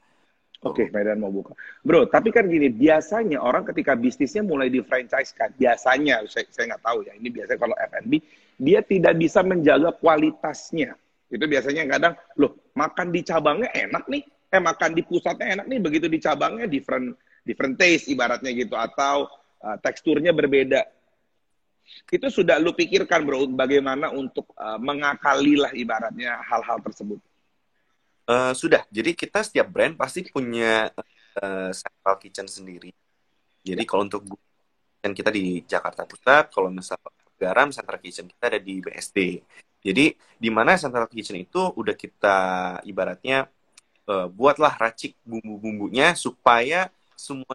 Oke, 0.65 0.87
okay, 0.87 0.93
Medan 0.95 1.21
mau 1.21 1.29
buka. 1.29 1.53
Bro, 1.85 2.09
tapi 2.09 2.33
kan 2.33 2.49
gini, 2.49 2.73
biasanya 2.73 3.37
orang 3.37 3.67
ketika 3.69 3.93
bisnisnya 3.93 4.41
mulai 4.41 4.71
di 4.71 4.81
franchise 4.81 5.35
kan, 5.35 5.53
biasanya, 5.53 6.25
saya, 6.25 6.47
nggak 6.47 6.81
tahu 6.81 7.05
ya, 7.05 7.13
ini 7.13 7.29
biasanya 7.29 7.59
kalau 7.59 7.75
F&B, 7.77 8.17
dia 8.57 8.79
tidak 8.81 9.13
bisa 9.19 9.45
menjaga 9.45 9.93
kualitasnya. 9.93 10.97
Itu 11.29 11.45
biasanya 11.45 11.85
kadang, 11.85 12.13
loh, 12.41 12.71
makan 12.73 13.13
di 13.13 13.21
cabangnya 13.21 13.69
enak 13.77 14.09
nih, 14.09 14.23
eh 14.25 14.61
makan 14.63 14.91
di 14.97 15.01
pusatnya 15.05 15.59
enak 15.59 15.65
nih, 15.69 15.79
begitu 15.83 16.07
di 16.09 16.17
cabangnya 16.17 16.65
different 16.65 17.13
different 17.45 17.77
taste 17.77 18.09
ibaratnya 18.09 18.49
gitu, 18.55 18.73
atau 18.73 19.29
uh, 19.61 19.77
teksturnya 19.77 20.33
berbeda. 20.33 20.81
Itu 22.09 22.33
sudah 22.33 22.57
lu 22.57 22.73
pikirkan 22.73 23.21
bro, 23.21 23.45
bagaimana 23.53 24.09
untuk 24.09 24.49
uh, 24.57 24.81
mengakalilah 24.81 25.77
ibaratnya 25.77 26.41
hal-hal 26.41 26.81
tersebut? 26.81 27.21
Uh, 28.25 28.53
sudah. 28.57 28.81
Jadi 28.89 29.13
kita 29.13 29.45
setiap 29.45 29.69
brand 29.69 29.93
pasti 29.93 30.25
punya 30.25 30.89
uh, 31.37 31.69
central 31.69 32.15
kitchen 32.17 32.49
sendiri. 32.49 32.89
Jadi 33.61 33.83
ya. 33.85 33.89
kalau 33.89 34.09
untuk 34.09 34.25
kitchen 34.25 35.13
kita 35.13 35.29
di 35.29 35.61
Jakarta 35.65 36.09
Pusat, 36.09 36.49
kalau 36.49 36.73
misal 36.73 36.97
garam 37.37 37.69
central 37.69 38.01
kitchen 38.01 38.25
kita 38.25 38.49
ada 38.49 38.59
di 38.61 38.81
BSD. 38.81 39.45
Jadi 39.85 40.17
di 40.41 40.49
mana 40.49 40.73
central 40.81 41.05
kitchen 41.05 41.37
itu 41.37 41.61
udah 41.77 41.93
kita 41.93 42.37
ibaratnya 42.89 43.45
uh, 44.09 44.25
buatlah 44.25 44.73
racik 44.73 45.13
bumbu-bumbunya 45.21 46.17
supaya 46.17 46.89
semua 47.13 47.53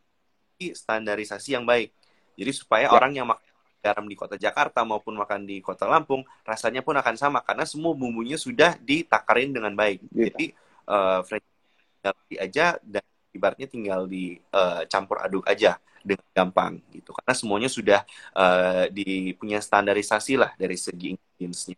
standarisasi 0.61 1.59
yang 1.59 1.66
baik. 1.66 1.90
Jadi 2.38 2.52
supaya 2.54 2.87
ya. 2.87 2.94
orang 2.94 3.12
yang 3.18 3.26
makan 3.26 3.49
garam 3.80 4.04
di 4.04 4.14
kota 4.14 4.36
Jakarta 4.36 4.84
maupun 4.84 5.16
makan 5.16 5.48
di 5.48 5.64
kota 5.64 5.88
Lampung 5.88 6.22
rasanya 6.44 6.84
pun 6.84 6.94
akan 6.94 7.16
sama 7.16 7.40
karena 7.40 7.64
semua 7.64 7.96
bumbunya 7.96 8.36
sudah 8.36 8.76
ditakarin 8.80 9.50
dengan 9.50 9.72
baik. 9.72 10.04
Yeah. 10.12 10.30
Jadi 10.30 10.46
uh, 10.86 11.20
tinggal 11.24 12.14
di 12.28 12.36
aja 12.36 12.66
dan 12.84 13.04
ibaratnya 13.32 13.68
tinggal 13.68 14.04
dicampur 14.04 15.16
eh, 15.18 15.22
uh, 15.24 15.26
aduk 15.26 15.44
aja 15.48 15.80
dengan 16.00 16.28
gampang 16.32 16.72
gitu 16.96 17.12
karena 17.12 17.34
semuanya 17.36 17.68
sudah 17.68 18.00
uh, 18.32 18.88
di 18.88 19.36
punya 19.36 19.60
standarisasi 19.60 20.40
lah 20.40 20.52
dari 20.56 20.76
segi 20.76 21.12
ingredientsnya. 21.16 21.76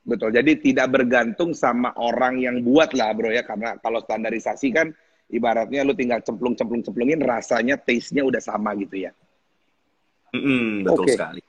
Betul. 0.00 0.32
Jadi 0.32 0.52
tidak 0.58 0.88
bergantung 0.90 1.52
sama 1.54 1.92
orang 1.94 2.40
yang 2.40 2.64
buat 2.64 2.90
lah 2.96 3.12
bro 3.14 3.30
ya 3.30 3.44
karena 3.44 3.76
kalau 3.78 4.02
standarisasi 4.02 4.68
kan 4.74 4.90
ibaratnya 5.30 5.86
lu 5.86 5.94
tinggal 5.94 6.18
cemplung-cemplung-cemplungin 6.24 7.22
rasanya 7.22 7.78
taste-nya 7.78 8.26
udah 8.26 8.42
sama 8.42 8.74
gitu 8.74 9.06
ya. 9.06 9.14
Mm-hmm, 10.30 10.86
betul 10.86 11.04
okay. 11.06 11.14
sekali. 11.14 11.42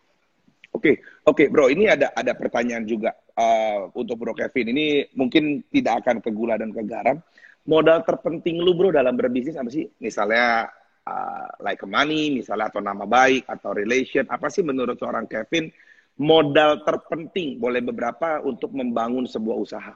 Oke, 0.71 0.79
okay. 0.79 0.95
oke, 1.27 1.35
okay, 1.35 1.45
bro. 1.51 1.67
Ini 1.67 1.99
ada 1.99 2.15
ada 2.15 2.31
pertanyaan 2.31 2.87
juga 2.87 3.11
uh, 3.35 3.91
untuk 3.91 4.23
Bro 4.23 4.33
Kevin. 4.39 4.71
Ini 4.71 5.11
mungkin 5.19 5.67
tidak 5.67 6.05
akan 6.05 6.23
ke 6.23 6.31
gula 6.31 6.55
dan 6.55 6.71
ke 6.71 6.81
garam. 6.87 7.19
Modal 7.67 8.01
terpenting 8.07 8.63
lu, 8.63 8.73
bro, 8.73 8.89
dalam 8.89 9.13
berbisnis 9.19 9.59
apa 9.59 9.67
sih? 9.67 9.85
Misalnya 9.99 10.71
uh, 11.05 11.47
like 11.59 11.83
money, 11.83 12.39
misalnya 12.39 12.71
atau 12.71 12.79
nama 12.79 13.03
baik 13.03 13.45
atau 13.51 13.75
relation. 13.75 14.23
Apa 14.31 14.47
sih 14.47 14.63
menurut 14.63 14.95
seorang 14.95 15.27
Kevin 15.27 15.69
modal 16.17 16.87
terpenting? 16.87 17.59
Boleh 17.59 17.83
beberapa 17.83 18.39
untuk 18.41 18.71
membangun 18.71 19.27
sebuah 19.27 19.57
usaha. 19.59 19.93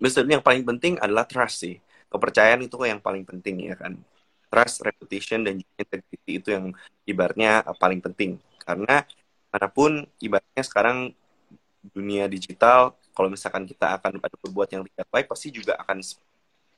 Misalnya 0.00 0.40
yang 0.40 0.46
paling 0.46 0.64
penting 0.64 0.96
adalah 0.96 1.28
trust 1.28 1.60
sih. 1.60 1.76
Kepercayaan 2.08 2.64
itu 2.64 2.74
yang 2.88 3.04
paling 3.04 3.28
penting 3.28 3.68
ya 3.68 3.76
kan 3.76 4.00
trust, 4.48 4.82
reputation, 4.84 5.44
dan 5.44 5.60
integrity 5.76 6.32
itu 6.40 6.48
yang 6.52 6.72
ibaratnya 7.04 7.64
paling 7.76 8.00
penting. 8.02 8.40
Karena 8.64 9.04
mana 9.48 9.68
pun 9.68 10.04
ibaratnya 10.20 10.64
sekarang 10.64 11.12
dunia 11.94 12.28
digital, 12.28 12.96
kalau 13.16 13.28
misalkan 13.32 13.64
kita 13.64 13.96
akan 13.96 14.20
ada 14.20 14.36
berbuat 14.40 14.68
yang 14.72 14.82
tidak 14.88 15.08
baik, 15.08 15.26
pasti 15.30 15.48
juga 15.54 15.78
akan 15.80 16.04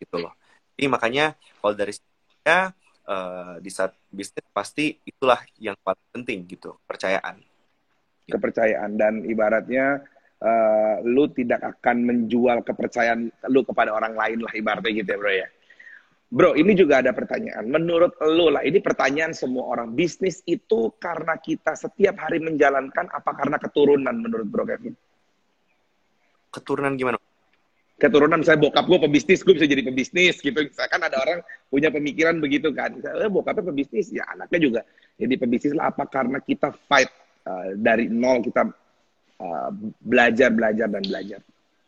gitu 0.00 0.16
loh. 0.16 0.32
Jadi 0.76 0.86
makanya 0.88 1.36
kalau 1.60 1.74
dari 1.76 1.92
saya 1.92 2.72
uh, 3.04 3.60
di 3.60 3.68
saat 3.68 3.92
bisnis 4.08 4.46
pasti 4.54 4.96
itulah 5.04 5.40
yang 5.60 5.76
paling 5.84 6.08
penting 6.14 6.48
gitu, 6.48 6.76
kepercayaan. 6.84 7.42
Kepercayaan 8.30 8.90
dan 8.96 9.26
ibaratnya 9.26 10.06
uh, 10.40 11.04
lu 11.04 11.28
tidak 11.30 11.60
akan 11.60 12.06
menjual 12.06 12.64
kepercayaan 12.64 13.28
lu 13.52 13.60
kepada 13.66 13.92
orang 13.92 14.16
lain 14.16 14.38
lah 14.40 14.52
ibaratnya 14.56 14.92
gitu 15.04 15.10
ya 15.12 15.18
bro 15.20 15.32
ya. 15.32 15.48
Bro, 16.30 16.54
ini 16.54 16.78
juga 16.78 17.02
ada 17.02 17.10
pertanyaan. 17.10 17.66
Menurut 17.66 18.14
lo 18.22 18.54
lah, 18.54 18.62
ini 18.62 18.78
pertanyaan 18.78 19.34
semua 19.34 19.66
orang. 19.74 19.90
Bisnis 19.98 20.46
itu 20.46 20.94
karena 21.02 21.34
kita 21.42 21.74
setiap 21.74 22.22
hari 22.22 22.38
menjalankan 22.38 23.10
apa 23.10 23.30
karena 23.34 23.58
keturunan 23.58 24.14
menurut 24.14 24.46
Bro 24.46 24.62
Kevin? 24.70 24.94
Keturunan 26.54 26.94
gimana? 26.94 27.18
keturunan 28.00 28.40
saya 28.40 28.56
bokap 28.56 28.88
gue 28.88 28.98
pebisnis 29.04 29.44
gue 29.44 29.52
bisa 29.60 29.68
jadi 29.68 29.84
pebisnis 29.84 30.40
gitu 30.40 30.56
misalkan 30.56 31.04
ada 31.04 31.20
orang 31.20 31.44
punya 31.68 31.92
pemikiran 31.92 32.40
begitu 32.40 32.72
kan 32.72 32.96
eh, 32.96 33.28
bokapnya 33.28 33.68
pebisnis 33.68 34.08
ya 34.08 34.24
anaknya 34.32 34.58
juga 34.58 34.80
jadi 35.20 35.36
pebisnis 35.36 35.76
lah 35.76 35.92
apa 35.92 36.08
karena 36.08 36.40
kita 36.40 36.72
fight 36.88 37.12
uh, 37.44 37.76
dari 37.76 38.08
nol 38.08 38.40
kita 38.40 38.72
uh, 39.36 39.70
belajar 40.00 40.48
belajar 40.48 40.88
dan 40.88 41.04
belajar 41.04 41.40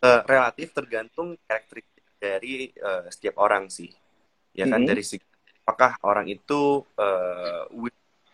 uh, 0.04 0.20
relatif 0.28 0.76
tergantung 0.76 1.32
karakteristik 1.48 2.04
dari 2.20 2.68
uh, 2.84 3.08
setiap 3.08 3.40
orang 3.40 3.72
sih 3.72 3.88
ya 4.52 4.68
kan 4.68 4.80
mm 4.80 4.84
-hmm. 4.84 4.90
dari 4.92 5.02
segi 5.04 5.26
apakah 5.62 5.96
orang 6.04 6.26
itu 6.28 6.84
uh, 6.98 7.64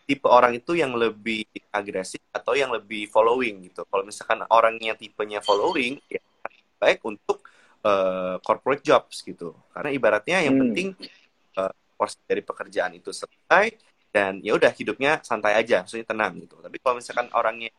tipe 0.09 0.25
orang 0.25 0.57
itu 0.57 0.73
yang 0.73 0.97
lebih 0.97 1.45
agresif 1.69 2.19
atau 2.33 2.57
yang 2.57 2.73
lebih 2.73 3.05
following 3.07 3.69
gitu 3.69 3.85
kalau 3.85 4.01
misalkan 4.01 4.41
orangnya 4.49 4.97
tipenya 4.97 5.37
following 5.39 6.01
ya 6.09 6.19
baik 6.79 7.03
untuk 7.03 7.43
uh, 7.83 8.39
corporate 8.41 8.81
jobs 8.81 9.21
gitu. 9.21 9.53
Karena 9.75 9.91
ibaratnya 9.91 10.39
yang 10.43 10.55
hmm. 10.55 10.63
penting 10.63 10.87
uh, 11.59 11.71
porsi 11.99 12.17
dari 12.25 12.41
pekerjaan 12.41 12.95
itu 12.95 13.11
selesai 13.11 13.75
dan 14.09 14.41
ya 14.41 14.57
udah 14.57 14.71
hidupnya 14.73 15.21
santai 15.21 15.59
aja, 15.59 15.85
maksudnya 15.85 16.07
tenang 16.07 16.33
gitu. 16.41 16.57
Tapi 16.57 16.77
kalau 16.81 16.97
misalkan 16.97 17.27
orangnya 17.35 17.69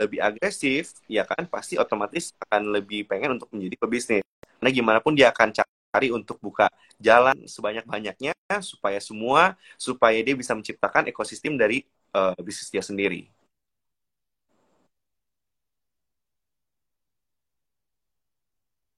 lebih 0.00 0.20
agresif, 0.20 0.96
ya 1.08 1.24
kan 1.28 1.44
pasti 1.48 1.76
otomatis 1.76 2.32
akan 2.48 2.72
lebih 2.72 3.04
pengen 3.04 3.36
untuk 3.36 3.50
menjadi 3.52 3.76
pebisnis. 3.76 4.24
Karena 4.56 4.70
gimana 4.72 4.98
pun 5.04 5.12
dia 5.12 5.28
akan 5.28 5.52
cari 5.52 5.75
untuk 6.12 6.36
buka 6.38 6.68
jalan 7.00 7.48
sebanyak-banyaknya 7.48 8.36
supaya 8.60 9.00
semua 9.00 9.56
supaya 9.80 10.20
dia 10.20 10.36
bisa 10.36 10.52
menciptakan 10.52 11.08
ekosistem 11.08 11.56
dari 11.56 11.84
uh, 12.12 12.36
bisnis 12.44 12.68
dia 12.68 12.84
sendiri. 12.84 13.32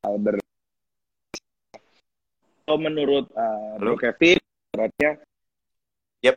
ber 0.09 0.41
menurut 2.69 3.29
uh, 3.37 3.77
Bro 3.77 3.97
Kevin 4.01 4.41
beratnya 4.73 5.21
Yep. 6.25 6.37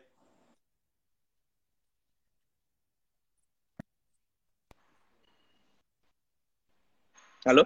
Halo? 7.42 7.62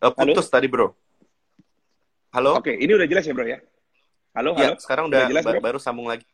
Uh, 0.00 0.12
putus 0.16 0.48
Halo? 0.48 0.54
tadi, 0.56 0.66
Bro. 0.72 1.05
Halo? 2.36 2.60
Oke, 2.60 2.76
ini 2.76 2.92
udah 2.92 3.08
jelas 3.08 3.24
ya, 3.24 3.32
Bro 3.32 3.48
ya? 3.48 3.56
Halo, 4.36 4.52
ya, 4.60 4.68
halo. 4.68 4.74
sekarang 4.76 5.08
udah, 5.08 5.24
udah 5.24 5.28
jelas, 5.32 5.42
bro? 5.48 5.60
baru 5.64 5.78
sambung 5.80 6.04
lagi. 6.12 6.28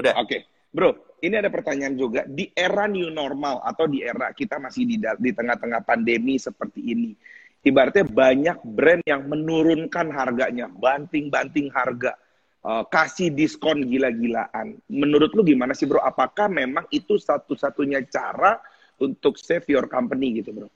Udah. 0.00 0.16
Oke. 0.16 0.48
Bro, 0.72 1.20
ini 1.20 1.36
ada 1.36 1.52
pertanyaan 1.52 1.92
juga. 1.92 2.24
Di 2.24 2.48
era 2.56 2.88
new 2.88 3.12
normal 3.12 3.60
atau 3.60 3.84
di 3.84 4.00
era 4.00 4.32
kita 4.32 4.56
masih 4.56 4.88
di 4.88 4.96
di 4.96 5.30
tengah-tengah 5.36 5.84
pandemi 5.84 6.40
seperti 6.40 6.80
ini, 6.96 7.12
ibaratnya 7.60 8.08
banyak 8.08 8.58
brand 8.64 9.04
yang 9.04 9.28
menurunkan 9.28 10.08
harganya, 10.08 10.72
banting-banting 10.72 11.68
harga, 11.68 12.16
uh, 12.64 12.88
kasih 12.88 13.28
diskon 13.28 13.84
gila-gilaan. 13.84 14.80
Menurut 14.88 15.36
lu 15.36 15.44
gimana 15.44 15.76
sih 15.76 15.84
bro? 15.84 16.00
Apakah 16.00 16.48
memang 16.48 16.88
itu 16.88 17.20
satu-satunya 17.20 18.08
cara 18.08 18.56
untuk 18.96 19.36
save 19.36 19.68
your 19.68 19.84
company 19.84 20.40
gitu 20.40 20.56
bro? 20.56 20.72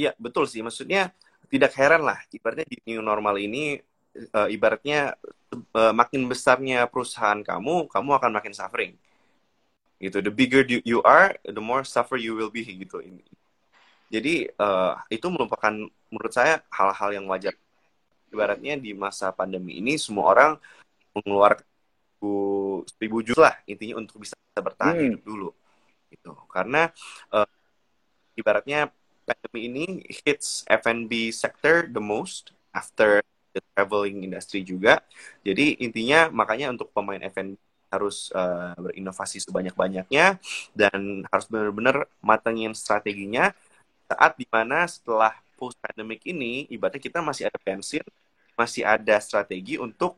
Iya 0.00 0.10
betul 0.16 0.48
sih. 0.48 0.64
Maksudnya 0.64 1.12
tidak 1.52 1.76
heran 1.76 2.02
lah. 2.08 2.18
Ibaratnya 2.32 2.64
di 2.64 2.80
new 2.88 3.04
normal 3.04 3.36
ini, 3.36 3.76
uh, 4.32 4.48
ibaratnya 4.48 5.12
uh, 5.76 5.92
makin 5.92 6.24
besarnya 6.24 6.88
perusahaan 6.88 7.44
kamu, 7.44 7.92
kamu 7.92 8.10
akan 8.16 8.30
makin 8.32 8.56
suffering 8.56 8.96
gitu 10.00 10.24
the 10.24 10.32
bigger 10.32 10.64
you 10.64 11.04
are 11.04 11.36
the 11.44 11.60
more 11.60 11.84
suffer 11.84 12.16
you 12.16 12.32
will 12.32 12.48
be 12.48 12.64
gitu 12.64 13.04
jadi 14.08 14.48
uh, 14.56 14.96
itu 15.12 15.28
merupakan 15.28 15.70
menurut 16.08 16.32
saya 16.32 16.64
hal-hal 16.72 17.12
yang 17.12 17.28
wajar 17.28 17.52
ibaratnya 18.32 18.80
di 18.80 18.96
masa 18.96 19.28
pandemi 19.28 19.76
ini 19.76 20.00
semua 20.00 20.32
orang 20.32 20.50
mengeluarkan 21.12 21.68
seribu 22.96 23.20
juz 23.20 23.36
lah 23.36 23.52
intinya 23.68 24.00
untuk 24.00 24.24
bisa 24.24 24.34
bertahan 24.56 24.96
hmm. 24.96 25.04
hidup 25.04 25.22
dulu 25.22 25.48
gitu 26.08 26.32
karena 26.48 26.88
uh, 27.36 27.48
ibaratnya 28.40 28.88
pandemi 29.30 29.60
ini 29.70 29.84
hits 30.10 30.66
F&B 30.66 31.30
sector 31.30 31.86
the 31.86 32.02
most 32.02 32.50
after 32.74 33.22
the 33.54 33.62
traveling 33.74 34.26
industry 34.26 34.66
juga 34.66 35.06
jadi 35.46 35.78
intinya 35.78 36.26
makanya 36.34 36.74
untuk 36.74 36.90
pemain 36.90 37.22
F&B 37.22 37.54
harus 37.90 38.30
uh, 38.34 38.74
berinovasi 38.78 39.42
sebanyak-banyaknya 39.42 40.38
dan 40.74 41.26
harus 41.26 41.46
benar-benar 41.50 42.06
matangin 42.22 42.70
strateginya 42.70 43.50
saat 44.06 44.38
di 44.38 44.46
mana 44.46 44.86
setelah 44.86 45.34
post 45.58 45.78
pandemic 45.82 46.22
ini 46.26 46.70
ibaratnya 46.70 47.02
kita 47.02 47.18
masih 47.18 47.50
ada 47.50 47.58
pensiun 47.58 48.06
masih 48.54 48.86
ada 48.86 49.18
strategi 49.18 49.74
untuk 49.78 50.14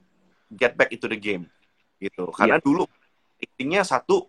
get 0.52 0.76
back 0.76 0.92
into 0.92 1.08
the 1.08 1.16
game 1.16 1.48
gitu 1.96 2.28
karena 2.36 2.60
yeah. 2.60 2.64
dulu 2.64 2.84
intinya 3.40 3.80
satu 3.82 4.28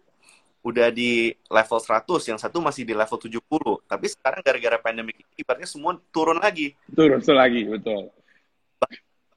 udah 0.64 0.88
di 0.90 1.36
level 1.52 1.80
100 1.80 2.08
yang 2.32 2.40
satu 2.40 2.64
masih 2.64 2.88
di 2.88 2.96
level 2.96 3.20
70 3.20 3.38
tapi 3.84 4.06
sekarang 4.08 4.40
gara-gara 4.40 4.80
pandemic 4.80 5.20
ini 5.20 5.44
ibaratnya 5.44 5.68
semua 5.68 6.00
turun 6.10 6.40
lagi 6.40 6.72
turun 6.96 7.20
lagi 7.20 7.68
betul 7.68 8.10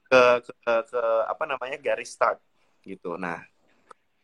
ke, 0.07 0.21
ke, 0.47 0.73
ke 0.87 1.03
apa 1.27 1.43
namanya 1.43 1.75
garis 1.75 2.15
start 2.15 2.39
gitu 2.87 3.19
nah 3.19 3.43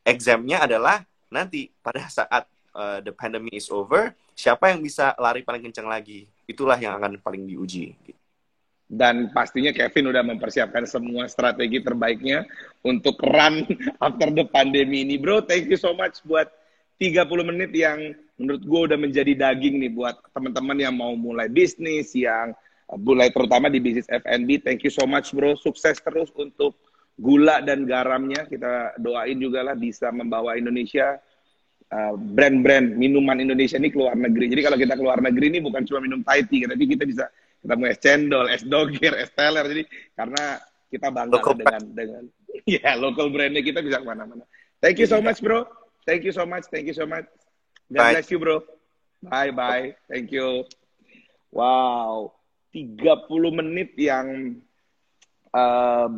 examnya 0.07 0.63
adalah 0.63 1.03
nanti 1.27 1.67
pada 1.83 2.07
saat 2.07 2.47
uh, 2.75 2.99
the 3.01 3.13
pandemic 3.13 3.55
is 3.57 3.69
over, 3.69 4.11
siapa 4.33 4.73
yang 4.73 4.81
bisa 4.83 5.13
lari 5.17 5.45
paling 5.45 5.63
kencang 5.69 5.87
lagi? 5.87 6.27
Itulah 6.45 6.77
yang 6.77 6.97
akan 6.99 7.21
paling 7.21 7.47
diuji. 7.47 7.95
Dan 8.93 9.33
pastinya 9.33 9.73
Kevin 9.73 10.13
udah 10.13 10.21
mempersiapkan 10.21 10.85
semua 10.85 11.25
strategi 11.25 11.81
terbaiknya 11.81 12.45
untuk 12.85 13.17
run 13.25 13.65
after 14.05 14.29
the 14.29 14.45
pandemi 14.45 15.01
ini. 15.01 15.17
Bro, 15.17 15.49
thank 15.49 15.65
you 15.65 15.79
so 15.79 15.97
much 15.97 16.21
buat 16.21 16.51
30 17.03 17.51
menit 17.51 17.71
yang 17.75 18.15
menurut 18.39 18.63
gue 18.63 18.81
udah 18.87 18.95
menjadi 18.95 19.35
daging 19.35 19.83
nih 19.83 19.91
buat 19.91 20.15
teman-teman 20.31 20.77
yang 20.79 20.95
mau 20.95 21.11
mulai 21.19 21.51
bisnis, 21.51 22.15
yang 22.15 22.55
mulai 22.95 23.27
terutama 23.27 23.67
di 23.67 23.83
bisnis 23.83 24.07
F&B. 24.07 24.63
Thank 24.63 24.87
you 24.87 24.93
so 24.93 25.03
much 25.03 25.35
bro, 25.35 25.59
sukses 25.59 25.99
terus 25.99 26.31
untuk 26.31 26.79
gula 27.19 27.59
dan 27.59 27.83
garamnya 27.83 28.47
kita 28.47 28.97
doain 28.97 29.37
juga 29.37 29.61
lah 29.67 29.75
bisa 29.75 30.09
membawa 30.09 30.55
Indonesia 30.55 31.19
uh, 31.91 32.15
brand-brand 32.15 32.95
uh, 32.95 32.97
minuman 32.97 33.37
Indonesia 33.43 33.75
ini 33.75 33.91
keluar 33.91 34.15
negeri. 34.15 34.49
Jadi 34.55 34.61
kalau 34.63 34.77
kita 34.79 34.95
keluar 34.95 35.19
negeri 35.19 35.45
ini 35.51 35.59
bukan 35.59 35.83
cuma 35.83 35.99
minum 35.99 36.23
Thai 36.23 36.47
tea, 36.47 36.65
tapi 36.65 36.83
kita 36.87 37.03
bisa 37.03 37.27
ketemu 37.59 37.83
es 37.91 37.99
cendol, 37.99 38.45
es 38.47 38.63
dogir, 38.63 39.13
es 39.19 39.29
teler. 39.35 39.65
Jadi 39.67 39.83
karena 40.15 40.43
kita 40.87 41.07
bangga 41.11 41.35
local 41.35 41.55
dengan 41.59 41.83
dengan 41.91 42.23
ya 42.69 42.79
yeah, 42.79 42.95
local 42.95 43.27
brandnya 43.27 43.59
kita 43.59 43.83
bisa 43.83 43.99
ke 43.99 44.07
mana-mana. 44.07 44.47
Thank 44.79 45.03
you 45.03 45.07
so 45.07 45.19
much 45.19 45.43
bro. 45.43 45.82
Thank 46.05 46.23
you 46.23 46.31
so 46.31 46.45
much. 46.45 46.65
Thank 46.71 46.87
you 46.87 46.95
so 46.95 47.05
much. 47.05 47.25
God 47.91 47.97
bye. 47.97 48.11
bless 48.13 48.31
you 48.31 48.39
bro. 48.39 48.63
Bye 49.23 49.51
bye. 49.51 49.95
Thank 50.11 50.31
you. 50.31 50.67
Wow. 51.51 52.33
30 52.73 53.29
menit 53.53 53.93
yang 53.95 54.57
uh, 55.53 56.09